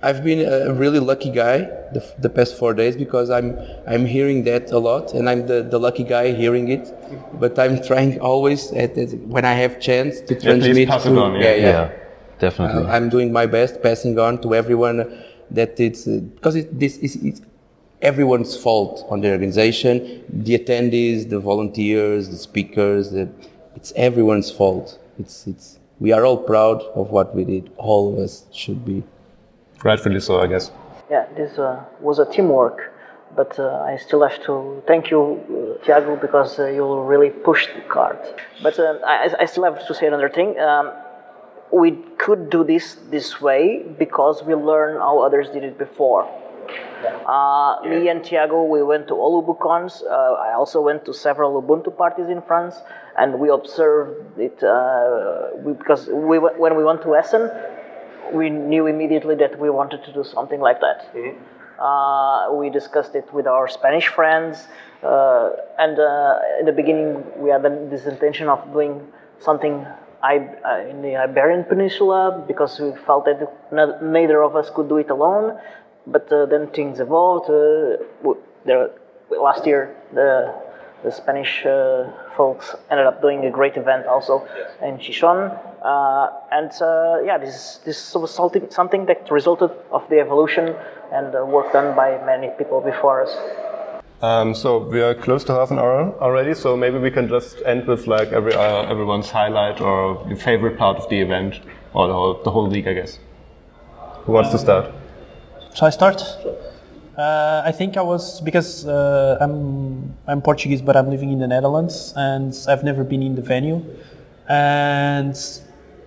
I've 0.00 0.22
been 0.22 0.46
a 0.46 0.72
really 0.72 1.00
lucky 1.00 1.30
guy 1.30 1.58
the, 1.92 2.04
the 2.18 2.30
past 2.30 2.56
four 2.56 2.72
days 2.72 2.96
because 2.96 3.30
I'm 3.30 3.58
I'm 3.86 4.06
hearing 4.06 4.44
that 4.44 4.70
a 4.70 4.78
lot 4.78 5.12
and 5.12 5.28
I'm 5.28 5.46
the, 5.46 5.62
the 5.62 5.80
lucky 5.80 6.04
guy 6.04 6.32
hearing 6.32 6.68
it, 6.68 6.94
but 7.40 7.58
I'm 7.58 7.82
trying 7.82 8.20
always 8.20 8.70
at, 8.72 8.96
at 8.96 9.10
when 9.26 9.44
I 9.44 9.54
have 9.54 9.80
chance 9.80 10.20
to 10.20 10.40
transmit. 10.40 10.88
pass 10.88 11.04
it 11.04 11.10
to, 11.10 11.20
on, 11.20 11.34
yeah. 11.40 11.54
yeah, 11.54 11.92
definitely. 12.38 12.84
Uh, 12.84 12.92
I'm 12.94 13.08
doing 13.08 13.32
my 13.32 13.46
best, 13.46 13.82
passing 13.82 14.16
on 14.20 14.40
to 14.42 14.54
everyone 14.54 14.98
that 15.50 15.80
it's 15.80 16.06
uh, 16.06 16.20
because 16.36 16.54
it, 16.54 16.78
this 16.78 16.98
is 16.98 17.16
it's 17.16 17.40
everyone's 18.00 18.56
fault 18.56 19.04
on 19.10 19.20
the 19.20 19.32
organization, 19.32 20.24
the 20.28 20.56
attendees, 20.56 21.28
the 21.28 21.40
volunteers, 21.40 22.28
the 22.28 22.36
speakers. 22.36 23.10
The, 23.10 23.28
it's 23.74 23.92
everyone's 23.96 24.48
fault. 24.48 24.96
It's 25.18 25.48
it's 25.48 25.80
we 25.98 26.12
are 26.12 26.24
all 26.24 26.36
proud 26.36 26.82
of 26.94 27.10
what 27.10 27.34
we 27.34 27.44
did. 27.44 27.72
All 27.76 28.12
of 28.12 28.20
us 28.20 28.44
should 28.52 28.84
be. 28.84 29.02
Rightfully 29.84 30.20
so, 30.20 30.40
I 30.40 30.46
guess. 30.46 30.70
Yeah, 31.10 31.26
this 31.36 31.58
uh, 31.58 31.84
was 32.00 32.18
a 32.18 32.26
teamwork, 32.26 32.92
but 33.34 33.58
uh, 33.58 33.80
I 33.80 33.96
still 33.96 34.22
have 34.26 34.42
to 34.44 34.82
thank 34.86 35.10
you, 35.10 35.76
uh, 35.80 35.84
Tiago, 35.84 36.16
because 36.16 36.58
uh, 36.58 36.66
you 36.66 37.02
really 37.02 37.30
pushed 37.30 37.70
the 37.74 37.82
cart. 37.82 38.20
But 38.62 38.78
uh, 38.78 38.98
I, 39.06 39.30
I 39.40 39.44
still 39.46 39.64
have 39.64 39.86
to 39.86 39.94
say 39.94 40.06
another 40.06 40.28
thing. 40.28 40.58
Um, 40.58 40.92
we 41.72 41.92
could 42.18 42.50
do 42.50 42.64
this 42.64 42.96
this 43.10 43.40
way 43.40 43.84
because 43.98 44.42
we 44.42 44.54
learned 44.54 44.98
how 44.98 45.20
others 45.20 45.48
did 45.50 45.64
it 45.64 45.78
before. 45.78 46.28
Uh, 47.26 47.80
Me 47.84 48.08
and 48.08 48.24
Tiago, 48.24 48.64
we 48.64 48.82
went 48.82 49.06
to 49.08 49.14
all 49.14 49.42
UbuCons. 49.42 50.02
Uh, 50.02 50.34
I 50.34 50.54
also 50.54 50.80
went 50.80 51.04
to 51.04 51.14
several 51.14 51.62
Ubuntu 51.62 51.96
parties 51.96 52.28
in 52.28 52.42
France, 52.42 52.76
and 53.16 53.38
we 53.38 53.48
observed 53.50 54.38
it 54.38 54.62
uh, 54.62 55.50
we, 55.64 55.72
because 55.74 56.08
we, 56.08 56.38
when 56.38 56.76
we 56.76 56.84
went 56.84 57.02
to 57.02 57.14
Essen, 57.14 57.50
we 58.32 58.50
knew 58.50 58.86
immediately 58.86 59.34
that 59.36 59.58
we 59.58 59.70
wanted 59.70 60.04
to 60.04 60.12
do 60.12 60.24
something 60.24 60.60
like 60.60 60.80
that. 60.80 61.10
Uh, 61.78 62.52
we 62.52 62.70
discussed 62.70 63.14
it 63.14 63.32
with 63.32 63.46
our 63.46 63.68
Spanish 63.68 64.08
friends, 64.08 64.66
uh, 65.02 65.50
and 65.78 65.98
uh, 65.98 66.38
in 66.58 66.66
the 66.66 66.72
beginning 66.72 67.22
we 67.36 67.50
had 67.50 67.62
this 67.90 68.06
intention 68.06 68.48
of 68.48 68.72
doing 68.72 69.06
something 69.38 69.86
I, 70.22 70.38
uh, 70.64 70.90
in 70.90 71.02
the 71.02 71.16
Iberian 71.16 71.64
Peninsula 71.64 72.44
because 72.48 72.80
we 72.80 72.92
felt 73.06 73.26
that 73.26 74.02
neither 74.02 74.42
of 74.42 74.56
us 74.56 74.70
could 74.70 74.88
do 74.88 74.96
it 74.96 75.10
alone. 75.10 75.58
But 76.06 76.32
uh, 76.32 76.46
then 76.46 76.68
things 76.68 76.98
evolved. 76.98 77.48
Uh, 77.48 78.34
there, 78.64 78.90
last 79.30 79.66
year, 79.66 79.94
the 80.12 80.52
the 81.04 81.12
Spanish 81.12 81.64
uh, 81.64 82.10
folks 82.38 82.74
ended 82.90 83.06
up 83.10 83.20
doing 83.20 83.44
a 83.44 83.50
great 83.58 83.76
event 83.76 84.06
also 84.06 84.34
in 84.88 84.94
Gijón. 85.04 85.40
Uh, 85.82 86.28
and 86.58 86.70
uh, 86.80 87.18
yeah, 87.28 87.36
this, 87.36 87.80
this 87.84 88.14
was 88.14 88.30
something, 88.40 88.70
something 88.70 89.06
that 89.06 89.20
resulted 89.30 89.70
of 89.90 90.08
the 90.08 90.18
evolution 90.20 90.74
and 91.12 91.34
uh, 91.34 91.44
work 91.44 91.72
done 91.72 91.94
by 91.94 92.08
many 92.24 92.48
people 92.58 92.80
before 92.80 93.16
us. 93.24 93.32
Um, 94.20 94.54
so 94.54 94.78
we 94.78 95.00
are 95.00 95.14
close 95.14 95.44
to 95.44 95.52
half 95.52 95.70
an 95.70 95.78
hour 95.78 96.12
already, 96.20 96.54
so 96.54 96.76
maybe 96.76 96.98
we 96.98 97.10
can 97.10 97.28
just 97.28 97.62
end 97.64 97.86
with 97.86 98.08
like 98.08 98.28
every 98.32 98.52
uh, 98.52 98.92
everyone's 98.92 99.30
highlight 99.30 99.80
or 99.80 100.26
your 100.28 100.36
favorite 100.36 100.76
part 100.76 100.96
of 100.96 101.08
the 101.08 101.20
event 101.20 101.60
or 101.94 102.08
the 102.08 102.14
whole, 102.14 102.42
the 102.42 102.50
whole 102.50 102.68
week, 102.68 102.86
I 102.88 102.94
guess. 102.94 103.20
Who 104.24 104.32
wants 104.32 104.50
to 104.50 104.58
start? 104.58 104.92
Shall 105.74 105.86
I 105.86 105.90
start? 105.90 106.20
Uh, 107.18 107.62
I 107.64 107.72
think 107.72 107.96
I 107.96 108.02
was 108.02 108.40
because 108.42 108.86
uh, 108.86 109.38
I'm 109.40 110.14
I'm 110.28 110.40
Portuguese, 110.40 110.80
but 110.80 110.96
I'm 110.96 111.10
living 111.10 111.32
in 111.32 111.40
the 111.40 111.48
Netherlands, 111.48 112.12
and 112.14 112.54
I've 112.68 112.84
never 112.84 113.02
been 113.02 113.24
in 113.24 113.34
the 113.34 113.42
venue, 113.42 113.84
and 114.48 115.36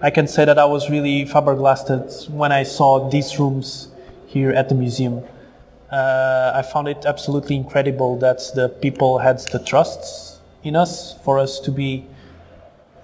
I 0.01 0.09
can 0.09 0.25
say 0.25 0.45
that 0.45 0.57
I 0.57 0.63
was 0.63 0.89
really 0.89 1.25
flabbergasted 1.25 2.31
when 2.33 2.53
I 2.53 2.63
saw 2.63 3.09
these 3.09 3.37
rooms 3.37 3.89
here 4.25 4.51
at 4.51 4.69
the 4.69 4.75
museum. 4.75 5.21
Uh, 5.91 6.53
I 6.55 6.61
found 6.61 6.87
it 6.87 7.03
absolutely 7.05 7.57
incredible 7.57 8.17
that 8.19 8.39
the 8.55 8.69
people 8.69 9.17
had 9.17 9.39
the 9.51 9.59
trust 9.59 10.39
in 10.63 10.77
us 10.77 11.19
for 11.25 11.37
us 11.39 11.59
to 11.59 11.71
be 11.71 12.07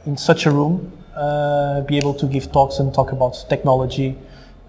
in 0.05 0.15
such 0.15 0.45
a 0.45 0.51
room, 0.51 0.93
uh, 1.13 1.81
be 1.81 1.97
able 1.97 2.13
to 2.13 2.25
give 2.25 2.53
talks 2.53 2.79
and 2.79 2.93
talk 2.93 3.11
about 3.11 3.45
technology 3.49 4.17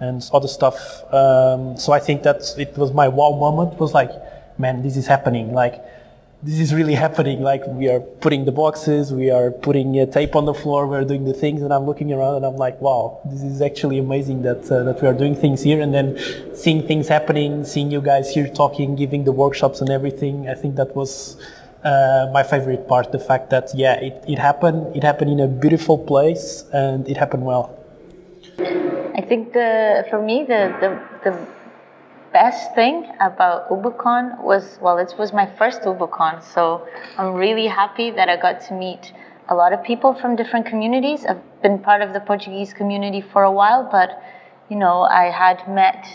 and 0.00 0.28
other 0.32 0.48
stuff. 0.48 0.76
Um, 1.12 1.76
so 1.76 1.92
I 1.92 2.00
think 2.00 2.22
that 2.22 2.42
it 2.58 2.76
was 2.76 2.92
my 2.92 3.08
wow 3.08 3.36
moment. 3.38 3.78
Was 3.80 3.94
like, 3.94 4.10
man, 4.58 4.82
this 4.82 4.96
is 4.96 5.06
happening. 5.06 5.52
Like, 5.52 5.82
this 6.42 6.60
is 6.60 6.72
really 6.72 6.94
happening. 6.94 7.42
Like, 7.42 7.62
we 7.66 7.88
are 7.88 7.98
putting 7.98 8.44
the 8.44 8.52
boxes, 8.52 9.12
we 9.12 9.28
are 9.30 9.50
putting 9.50 9.98
a 9.98 10.06
tape 10.06 10.36
on 10.36 10.44
the 10.44 10.54
floor, 10.54 10.86
we're 10.86 11.04
doing 11.04 11.24
the 11.24 11.32
things, 11.34 11.62
and 11.62 11.72
I'm 11.72 11.84
looking 11.84 12.12
around 12.12 12.36
and 12.36 12.46
I'm 12.46 12.56
like, 12.56 12.80
wow, 12.80 13.20
this 13.24 13.42
is 13.42 13.60
actually 13.60 13.98
amazing 13.98 14.42
that 14.42 14.70
uh, 14.70 14.84
that 14.84 15.02
we 15.02 15.08
are 15.08 15.14
doing 15.14 15.34
things 15.34 15.62
here, 15.62 15.80
and 15.80 15.92
then 15.92 16.16
seeing 16.54 16.86
things 16.86 17.08
happening, 17.08 17.64
seeing 17.64 17.90
you 17.90 18.00
guys 18.00 18.32
here 18.32 18.48
talking, 18.48 18.94
giving 18.94 19.24
the 19.24 19.32
workshops 19.32 19.80
and 19.80 19.90
everything. 19.90 20.48
I 20.48 20.54
think 20.54 20.76
that 20.76 20.94
was 20.94 21.36
uh, 21.82 22.30
my 22.32 22.44
favorite 22.44 22.86
part. 22.86 23.10
The 23.10 23.18
fact 23.18 23.50
that 23.50 23.74
yeah, 23.74 23.94
it, 23.94 24.24
it 24.28 24.38
happened. 24.38 24.96
It 24.96 25.02
happened 25.02 25.32
in 25.32 25.40
a 25.40 25.48
beautiful 25.48 25.98
place, 25.98 26.64
and 26.72 27.08
it 27.08 27.16
happened 27.16 27.44
well. 27.44 27.74
I 29.18 29.20
think 29.20 29.52
the 29.52 30.06
for 30.10 30.20
me 30.22 30.44
the 30.52 30.62
the, 30.82 30.90
the 31.24 31.46
best 32.32 32.74
thing 32.74 32.96
about 33.20 33.68
UbuCon 33.68 34.42
was 34.42 34.78
well 34.80 34.98
it 34.98 35.12
was 35.18 35.32
my 35.32 35.46
first 35.58 35.82
UbuCon 35.82 36.42
so 36.54 36.86
I'm 37.18 37.34
really 37.34 37.66
happy 37.66 38.10
that 38.12 38.28
I 38.28 38.36
got 38.36 38.60
to 38.68 38.74
meet 38.74 39.12
a 39.48 39.54
lot 39.54 39.72
of 39.72 39.82
people 39.82 40.14
from 40.14 40.36
different 40.36 40.66
communities. 40.66 41.24
I've 41.26 41.42
been 41.62 41.78
part 41.78 42.00
of 42.02 42.12
the 42.12 42.20
Portuguese 42.20 42.72
community 42.72 43.20
for 43.20 43.42
a 43.42 43.50
while 43.50 43.88
but 43.90 44.22
you 44.68 44.76
know 44.76 45.02
I 45.02 45.24
had 45.42 45.68
met 45.68 46.06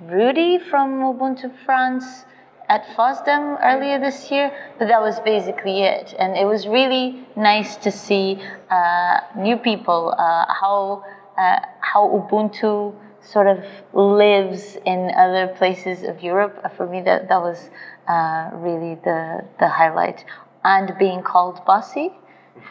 Rudy 0.00 0.58
from 0.58 1.00
Ubuntu 1.10 1.50
France 1.64 2.24
at 2.68 2.86
FOSDEM 2.94 3.58
earlier 3.62 3.98
this 3.98 4.30
year, 4.30 4.52
but 4.78 4.88
that 4.88 5.00
was 5.00 5.18
basically 5.20 5.82
it. 5.82 6.14
And 6.18 6.36
it 6.36 6.44
was 6.44 6.68
really 6.68 7.26
nice 7.34 7.76
to 7.76 7.90
see 7.90 8.40
uh, 8.70 9.20
new 9.36 9.56
people, 9.56 10.14
uh, 10.16 10.44
how, 10.60 11.04
uh, 11.38 11.60
how 11.92 12.02
Ubuntu 12.08 12.94
sort 13.20 13.46
of 13.46 13.58
lives 13.92 14.76
in 14.84 15.10
other 15.16 15.48
places 15.48 16.02
of 16.02 16.22
Europe. 16.22 16.60
Uh, 16.64 16.68
For 16.68 16.86
me, 16.86 17.00
that, 17.02 17.28
that 17.28 17.40
was 17.40 17.70
uh, 18.06 18.50
really 18.54 18.94
the, 18.96 19.44
the 19.58 19.68
highlight. 19.68 20.24
And 20.64 20.96
being 20.98 21.22
called 21.22 21.64
bossy 21.64 22.12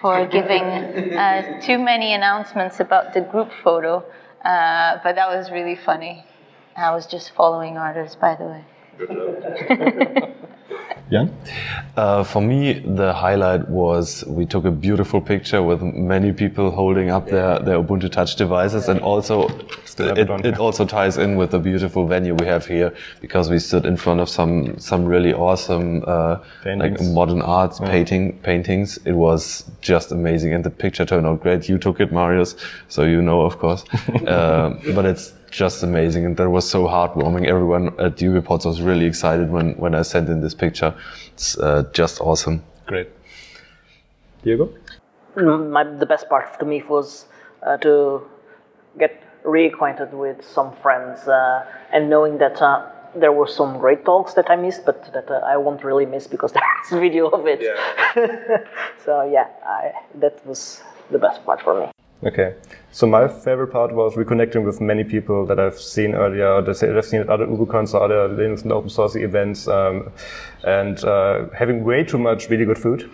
for 0.01 0.25
giving 0.38 0.63
uh, 0.63 1.62
too 1.62 1.77
many 1.77 2.13
announcements 2.13 2.80
about 2.80 3.13
the 3.13 3.21
group 3.21 3.51
photo, 3.63 4.03
uh, 4.43 4.99
but 5.03 5.15
that 5.15 5.30
was 5.30 5.51
really 5.51 5.75
funny. 5.75 6.25
I 6.75 6.93
was 6.93 7.08
just 7.08 7.32
following 7.32 7.77
orders, 7.77 8.15
by 8.15 8.36
the 8.36 8.45
way. 8.45 10.34
Jan? 11.10 11.34
Uh, 11.95 12.23
for 12.23 12.41
me, 12.41 12.80
the 12.80 13.13
highlight 13.13 13.67
was 13.69 14.25
we 14.27 14.45
took 14.45 14.65
a 14.65 14.71
beautiful 14.71 15.21
picture 15.21 15.63
with 15.63 15.82
many 15.82 16.34
people 16.34 16.69
holding 16.69 17.10
up 17.10 17.27
their, 17.27 17.60
their 17.60 17.82
Ubuntu 17.82 18.12
Touch 18.12 18.36
devices, 18.36 18.89
and 18.89 18.99
also 18.99 19.47
it, 19.47 20.17
it 20.17 20.30
on. 20.30 20.45
it 20.45 20.60
also 20.60 20.86
ties 20.86 21.17
in 21.17 21.38
with 21.38 21.51
the 21.51 21.60
beautiful 21.60 22.06
venue 22.08 22.36
we 22.36 22.45
have 22.45 22.65
here 22.65 22.93
because 23.21 23.49
we 23.49 23.58
stood 23.58 23.86
in 23.86 23.95
front 23.95 24.19
of 24.19 24.27
some 24.27 24.77
some 24.80 25.06
really 25.06 25.34
awesome 25.34 26.03
uh, 26.06 26.39
like 26.65 26.99
modern 27.01 27.41
arts 27.41 27.80
painting 27.80 28.38
paintings. 28.39 28.97
It 29.06 29.13
was 29.13 29.63
just 29.82 30.12
amazing, 30.12 30.53
and 30.53 30.63
the 30.63 30.69
picture 30.69 31.06
turned 31.06 31.25
out 31.25 31.41
great. 31.41 31.69
You 31.69 31.77
took 31.77 32.01
it, 32.01 32.12
Marius, 32.12 32.56
so 32.89 33.03
you 33.03 33.21
know, 33.21 33.41
of 33.41 33.60
course. 33.60 33.86
uh, 34.27 34.77
but 34.93 35.06
it's 35.06 35.34
just 35.49 35.83
amazing, 35.83 36.25
and 36.25 36.38
that 36.38 36.49
was 36.49 36.69
so 36.69 36.86
heartwarming. 36.86 37.47
Everyone 37.47 37.88
at 37.99 38.17
UBports 38.17 38.65
was 38.65 38.81
really 38.81 39.05
excited 39.05 39.49
when 39.51 39.75
when 39.77 39.95
I 39.95 40.01
sent 40.01 40.29
in 40.29 40.41
this 40.41 40.53
picture. 40.53 40.93
It's 41.33 41.57
uh, 41.57 41.83
just 41.93 42.21
awesome. 42.21 42.63
Great. 42.86 43.10
Diego? 44.43 44.73
Mm, 45.36 45.69
My, 45.71 45.83
the 45.83 46.05
best 46.05 46.29
part 46.29 46.60
to 46.60 46.65
me 46.65 46.83
was 46.83 47.25
uh, 47.63 47.77
to 47.77 48.21
get 48.97 49.21
reacquainted 49.43 50.12
with 50.12 50.43
some 50.43 50.75
friends 50.77 51.27
uh, 51.27 51.65
and 51.93 52.10
knowing 52.10 52.38
that 52.38 52.62
uh, 52.62 52.86
there 53.15 53.31
were 53.31 53.47
some 53.47 53.77
great 53.79 54.05
talks 54.05 54.33
that 54.33 54.49
I 54.49 54.55
missed, 54.55 54.86
but 54.86 55.12
that 55.13 55.29
uh, 55.29 55.41
I 55.45 55.57
won't 55.57 55.83
really 55.83 56.05
miss 56.05 56.27
because 56.27 56.51
there's 56.57 56.91
a 56.91 56.99
video 56.99 57.27
of 57.27 57.45
it. 57.47 57.62
so 59.05 59.23
yeah, 59.23 59.47
I, 59.65 59.91
that 60.15 60.45
was 60.45 60.81
the 61.12 61.19
best 61.19 61.43
part 61.45 61.62
for 61.62 61.81
me. 61.81 61.96
Okay. 62.23 62.56
So 62.91 63.06
my 63.06 63.27
favorite 63.27 63.67
part 63.67 63.93
was 63.93 64.15
reconnecting 64.15 64.65
with 64.65 64.82
many 64.82 65.03
people 65.03 65.45
that 65.45 65.60
I've 65.60 65.80
seen 65.80 66.15
earlier, 66.15 66.62
that 66.63 66.84
I've 66.97 67.06
seen 67.06 67.21
at 67.21 67.30
other 67.30 67.45
UbuCons 67.45 67.93
or 67.93 68.03
other 68.03 68.30
Linux 68.30 68.63
and 68.63 68.71
open 68.71 68.89
source 68.89 69.15
events, 69.15 69.67
um, 69.67 70.12
and 70.63 71.03
uh, 71.03 71.45
having 71.49 71.84
way 71.84 72.03
too 72.03 72.17
much 72.17 72.49
really 72.49 72.65
good 72.65 72.80
food 72.80 73.03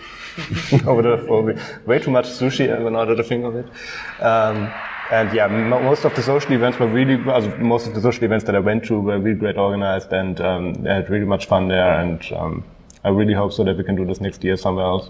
way 1.86 2.00
too 2.00 2.12
much 2.12 2.28
sushi 2.28 2.74
uh, 2.74 2.90
now 2.90 3.04
that 3.04 3.20
I 3.20 3.24
think 3.24 3.44
of 3.44 3.56
it. 3.56 3.66
Um, 4.22 4.72
and 5.12 5.34
yeah, 5.34 5.48
mo 5.48 5.80
most 5.82 6.06
of 6.06 6.16
the 6.16 6.24
social 6.24 6.54
events 6.54 6.80
were 6.80 6.88
really, 6.88 7.18
most 7.18 7.88
of 7.88 7.94
the 7.94 8.02
social 8.02 8.24
events 8.24 8.46
that 8.46 8.56
I 8.56 8.60
went 8.60 8.86
to 8.86 9.02
were 9.02 9.20
really 9.20 9.38
great 9.38 9.58
organized, 9.58 10.14
and 10.14 10.40
um, 10.40 10.88
I 10.88 10.96
had 10.96 11.10
really 11.10 11.26
much 11.26 11.48
fun 11.48 11.68
there. 11.68 12.00
And 12.00 12.22
um, 12.32 12.64
I 13.04 13.10
really 13.10 13.34
hope 13.34 13.52
so 13.52 13.66
that 13.66 13.78
we 13.78 13.84
can 13.84 13.96
do 13.96 14.06
this 14.06 14.22
next 14.22 14.44
year 14.46 14.56
somewhere 14.56 14.86
else. 14.86 15.10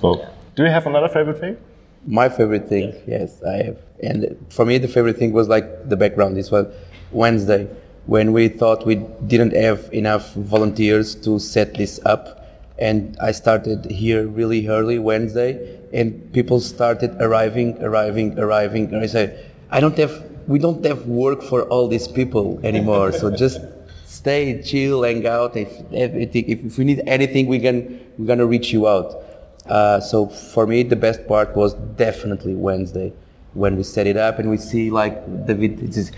So, 0.00 0.26
do 0.54 0.62
you 0.62 0.70
have 0.70 0.86
another 0.86 1.08
favorite 1.08 1.40
thing? 1.40 1.56
My 2.04 2.28
favorite 2.28 2.68
thing, 2.68 2.94
yes, 3.06 3.42
I 3.42 3.62
have. 3.64 3.78
And 4.02 4.36
for 4.50 4.64
me, 4.64 4.78
the 4.78 4.88
favorite 4.88 5.16
thing 5.16 5.32
was 5.32 5.48
like 5.48 5.88
the 5.88 5.96
background. 5.96 6.36
This 6.36 6.50
was 6.50 6.66
Wednesday 7.10 7.68
when 8.06 8.32
we 8.32 8.48
thought 8.48 8.86
we 8.86 8.96
didn't 9.26 9.54
have 9.54 9.88
enough 9.92 10.32
volunteers 10.34 11.14
to 11.16 11.38
set 11.38 11.74
this 11.74 11.98
up. 12.04 12.46
And 12.78 13.16
I 13.20 13.32
started 13.32 13.90
here 13.90 14.26
really 14.26 14.68
early 14.68 14.98
Wednesday, 14.98 15.80
and 15.92 16.32
people 16.32 16.60
started 16.60 17.16
arriving, 17.20 17.82
arriving, 17.82 18.38
arriving. 18.38 18.92
And 18.92 19.02
I 19.02 19.06
said, 19.06 19.50
I 19.70 19.80
don't 19.80 19.96
have, 19.96 20.24
we 20.46 20.58
don't 20.58 20.84
have 20.84 21.06
work 21.06 21.42
for 21.42 21.62
all 21.62 21.88
these 21.88 22.06
people 22.06 22.60
anymore. 22.62 23.12
so 23.12 23.30
just 23.44 23.60
stay, 24.04 24.62
chill, 24.62 25.02
hang 25.02 25.26
out. 25.26 25.56
If 25.56 25.70
if, 25.90 26.34
if 26.34 26.78
we 26.78 26.84
need 26.84 27.02
anything, 27.06 27.46
we 27.46 27.58
can, 27.60 28.00
we're 28.18 28.26
gonna 28.26 28.46
reach 28.46 28.72
you 28.72 28.86
out. 28.86 29.25
Uh, 29.68 30.00
so 30.00 30.26
for 30.26 30.66
me, 30.66 30.82
the 30.82 30.96
best 30.96 31.26
part 31.26 31.56
was 31.56 31.74
definitely 31.74 32.54
Wednesday 32.54 33.12
when 33.54 33.76
we 33.76 33.82
set 33.82 34.06
it 34.06 34.16
up 34.16 34.38
and 34.38 34.50
we 34.50 34.56
see 34.58 34.90
like 34.90 35.24
the 35.46 35.54
it's 35.62 36.12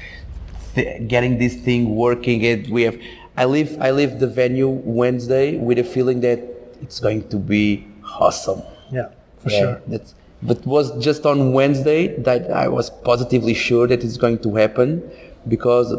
th- 0.74 1.08
getting 1.08 1.38
this 1.38 1.54
thing 1.54 1.94
working. 1.94 2.44
And 2.44 2.68
we 2.68 2.82
have, 2.82 2.98
I 3.36 3.44
leave, 3.44 3.80
I 3.80 3.90
leave 3.90 4.18
the 4.18 4.26
venue 4.26 4.68
Wednesday 4.68 5.56
with 5.56 5.78
a 5.78 5.84
feeling 5.84 6.20
that 6.20 6.40
it's 6.82 7.00
going 7.00 7.28
to 7.28 7.36
be 7.36 7.86
awesome. 8.18 8.62
Yeah, 8.92 9.10
for 9.38 9.50
Yeah, 9.50 9.58
sure. 9.60 9.82
That's, 9.86 10.14
but 10.42 10.64
was 10.66 10.96
just 11.02 11.26
on 11.26 11.52
Wednesday 11.52 12.16
that 12.22 12.50
I 12.50 12.68
was 12.68 12.90
positively 12.90 13.54
sure 13.54 13.86
that 13.88 14.04
it's 14.04 14.16
going 14.16 14.38
to 14.40 14.54
happen 14.54 15.08
because 15.48 15.92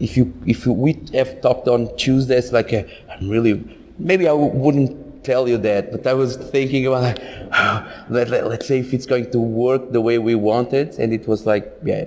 if 0.00 0.16
you 0.16 0.32
if 0.46 0.66
you, 0.66 0.72
we 0.72 1.00
have 1.12 1.40
talked 1.40 1.68
on 1.68 1.94
Tuesdays 1.96 2.52
like 2.52 2.72
I'm 2.72 3.28
really 3.28 3.62
maybe 3.98 4.26
I 4.26 4.32
wouldn't 4.32 4.96
tell 5.24 5.48
you 5.48 5.58
that 5.58 5.90
but 5.92 6.06
I 6.06 6.14
was 6.14 6.36
thinking 6.36 6.86
about 6.86 7.02
like 7.02 7.18
let, 8.10 8.28
let, 8.30 8.46
let's 8.46 8.66
say 8.66 8.78
if 8.80 8.92
it's 8.94 9.06
going 9.06 9.30
to 9.32 9.40
work 9.40 9.92
the 9.92 10.00
way 10.00 10.18
we 10.18 10.34
want 10.34 10.72
it 10.72 10.98
and 10.98 11.12
it 11.12 11.26
was 11.26 11.46
like 11.46 11.64
yeah 11.84 12.04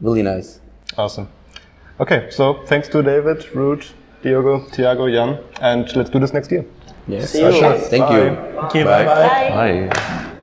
really 0.00 0.22
nice 0.22 0.60
Awesome. 0.96 1.28
Okay, 1.98 2.28
so 2.30 2.62
thanks 2.66 2.88
to 2.88 3.02
David, 3.02 3.38
Ruth, 3.54 3.94
Diogo, 4.22 4.64
Tiago, 4.70 5.08
Jan, 5.10 5.38
and 5.60 5.84
let's 5.96 6.10
do 6.10 6.18
this 6.20 6.32
next 6.32 6.50
year. 6.52 6.64
yes 7.08 7.30
See 7.32 7.40
you. 7.40 7.78
thank 7.94 8.10
you 8.10 8.24
Bye. 8.30 8.60
Thank 8.60 8.74
you. 8.74 8.84
Bye. 8.84 9.04
Bye. 9.04 9.88
Bye. 9.90 10.20